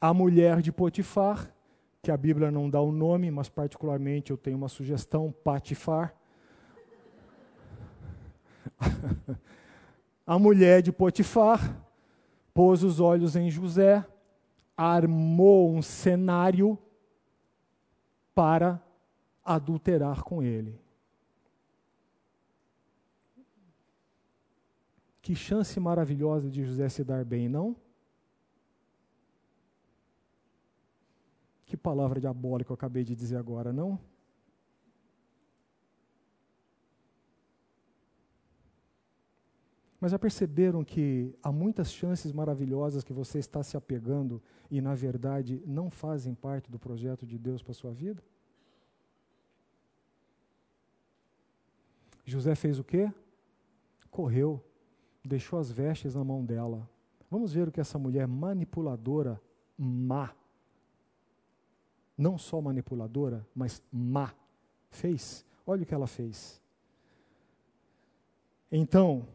[0.00, 1.54] A mulher de Potifar
[2.02, 6.14] que a Bíblia não dá o nome, mas particularmente eu tenho uma sugestão, Patifar.
[10.26, 11.76] a mulher de Potifar
[12.54, 14.04] pôs os olhos em José,
[14.76, 16.78] armou um cenário
[18.34, 18.80] para
[19.44, 20.78] adulterar com ele.
[25.20, 27.76] Que chance maravilhosa de José se dar bem, não?
[31.68, 34.00] Que palavra diabólica eu acabei de dizer agora, não?
[40.00, 44.40] Mas já perceberam que há muitas chances maravilhosas que você está se apegando
[44.70, 48.22] e, na verdade, não fazem parte do projeto de Deus para a sua vida?
[52.24, 53.12] José fez o quê?
[54.10, 54.64] Correu,
[55.22, 56.88] deixou as vestes na mão dela.
[57.30, 59.38] Vamos ver o que essa mulher manipuladora,
[59.76, 60.34] má,
[62.18, 64.34] não só manipuladora, mas má,
[64.90, 65.46] fez.
[65.64, 66.60] Olha o que ela fez.
[68.70, 69.26] Então,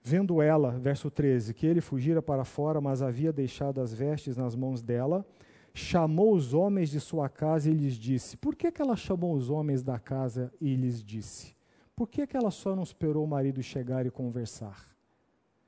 [0.00, 4.54] vendo ela, verso 13, que ele fugira para fora, mas havia deixado as vestes nas
[4.54, 5.26] mãos dela,
[5.74, 9.50] chamou os homens de sua casa e lhes disse: Por que, que ela chamou os
[9.50, 11.54] homens da casa e lhes disse?
[11.96, 14.88] Por que, que ela só não esperou o marido chegar e conversar?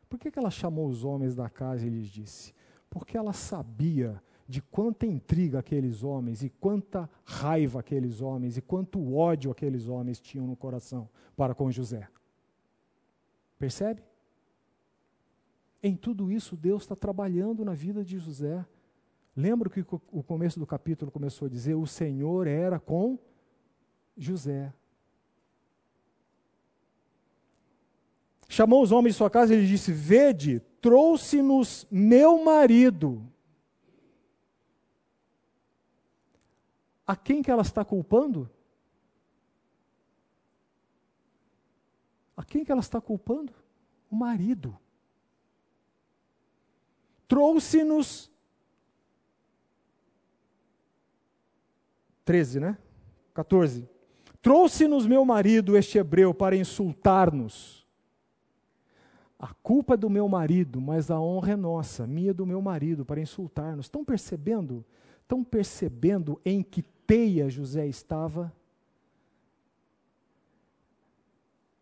[0.09, 2.55] Por que, que ela chamou os homens da casa e lhes disse?
[2.89, 4.23] Porque ela sabia
[4.53, 10.21] de quanta intriga aqueles homens e quanta raiva aqueles homens e quanto ódio aqueles homens
[10.21, 12.07] tinham no coração para com José.
[13.59, 14.03] Percebe?
[15.83, 18.63] Em tudo isso, Deus está trabalhando na vida de José.
[19.35, 23.19] Lembra que o começo do capítulo começou a dizer: o Senhor era com
[24.15, 24.71] José.
[28.51, 33.32] Chamou os homens de sua casa e lhes disse: Vede, trouxe-nos meu marido
[37.07, 38.51] a quem que ela está culpando?
[42.37, 43.53] A quem que ela está culpando?
[44.11, 44.77] O marido.
[47.29, 48.31] Trouxe-nos
[52.25, 52.79] 13, né?
[53.35, 53.89] 14.
[54.41, 57.87] Trouxe-nos meu marido, este hebreu, para insultar-nos.
[59.39, 63.05] A culpa é do meu marido, mas a honra é nossa, minha do meu marido,
[63.05, 63.87] para insultar-nos.
[63.87, 64.85] Estão percebendo?
[65.33, 68.53] Estão percebendo em que teia José estava?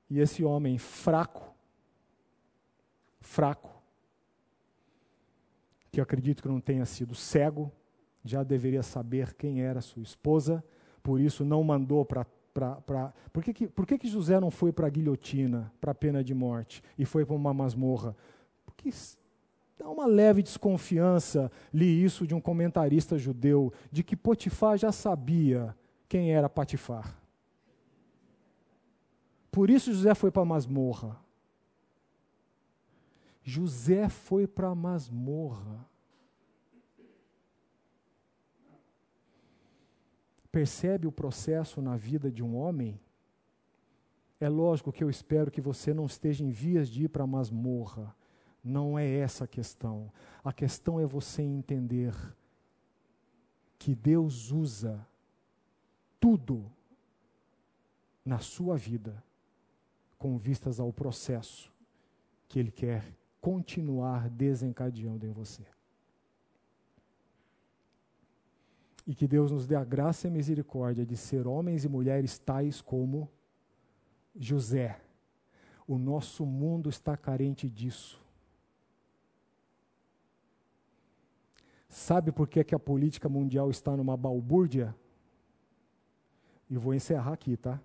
[0.08, 1.52] E esse homem fraco,
[3.20, 3.68] fraco,
[5.90, 7.72] que eu acredito que não tenha sido cego,
[8.24, 10.62] já deveria saber quem era sua esposa,
[11.02, 12.24] por isso não mandou para.
[13.32, 16.22] Por, que, que, por que, que José não foi para a guilhotina, para a pena
[16.22, 18.14] de morte, e foi para uma masmorra?
[18.64, 18.90] Porque
[19.80, 25.74] dá uma leve desconfiança, li isso de um comentarista judeu, de que Potifar já sabia
[26.06, 27.18] quem era Patifar.
[29.50, 31.18] Por isso José foi para a masmorra.
[33.42, 35.88] José foi para a masmorra.
[40.52, 43.00] Percebe o processo na vida de um homem?
[44.38, 47.26] É lógico que eu espero que você não esteja em vias de ir para a
[47.26, 48.14] masmorra.
[48.62, 50.12] Não é essa a questão.
[50.44, 52.14] A questão é você entender
[53.78, 55.06] que Deus usa
[56.18, 56.70] tudo
[58.24, 59.22] na sua vida
[60.18, 61.72] com vistas ao processo
[62.46, 63.02] que Ele quer
[63.40, 65.64] continuar desencadeando em você.
[69.06, 72.82] E que Deus nos dê a graça e misericórdia de ser homens e mulheres tais
[72.82, 73.30] como
[74.36, 75.00] José.
[75.86, 78.20] O nosso mundo está carente disso.
[81.90, 84.94] Sabe por que, que a política mundial está numa balbúrdia?
[86.70, 87.80] E vou encerrar aqui, tá?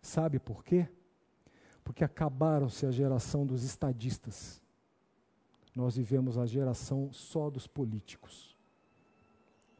[0.00, 0.88] Sabe por quê?
[1.82, 4.62] Porque acabaram-se a geração dos estadistas.
[5.74, 8.56] Nós vivemos a geração só dos políticos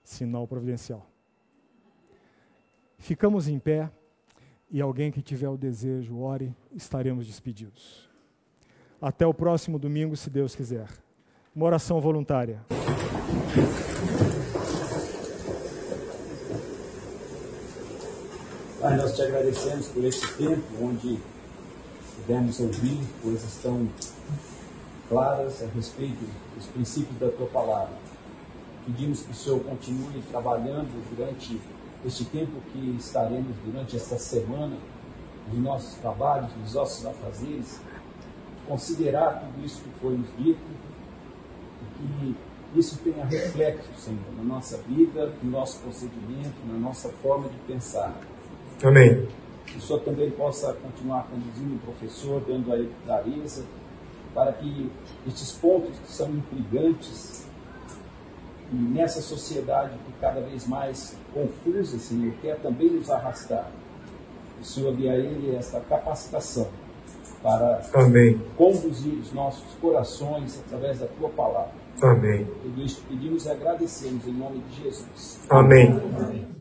[0.02, 1.06] sinal providencial.
[2.98, 3.90] Ficamos em pé
[4.68, 8.10] e alguém que tiver o desejo, ore, estaremos despedidos.
[9.00, 10.88] Até o próximo domingo, se Deus quiser.
[11.54, 12.64] Uma oração voluntária.
[18.80, 21.18] Pai, nós te agradecemos por esse tempo onde
[22.16, 23.88] pudemos ouvir coisas tão
[25.08, 26.22] claras a respeito
[26.54, 27.94] dos princípios da tua palavra.
[28.84, 31.58] Pedimos que o Senhor continue trabalhando durante
[32.04, 34.76] este tempo que estaremos durante esta semana,
[35.50, 37.80] nos nossos trabalhos, nos nossos afazeres,
[38.68, 40.60] considerar tudo isso que foi nos dito
[41.80, 42.45] e que
[42.78, 48.14] isso tenha reflexo, Senhor, na nossa vida, no nosso procedimento, na nossa forma de pensar.
[48.82, 49.26] Amém.
[49.66, 53.64] Que o Senhor também possa continuar conduzindo o professor, dando a ele clareza,
[54.34, 54.90] para que
[55.26, 57.46] estes pontos que são intrigantes
[58.70, 63.70] nessa sociedade que cada vez mais confusa, Senhor, quer também nos arrastar.
[64.60, 66.68] O Senhor dê a ele esta capacitação
[67.42, 68.40] para Amém.
[68.56, 71.85] conduzir os nossos corações através da tua palavra.
[72.02, 72.46] Amém.
[72.62, 75.40] Tudo isso pedimos e agradecemos em nome de Jesus.
[75.48, 76.00] Amém.
[76.16, 76.55] Amém.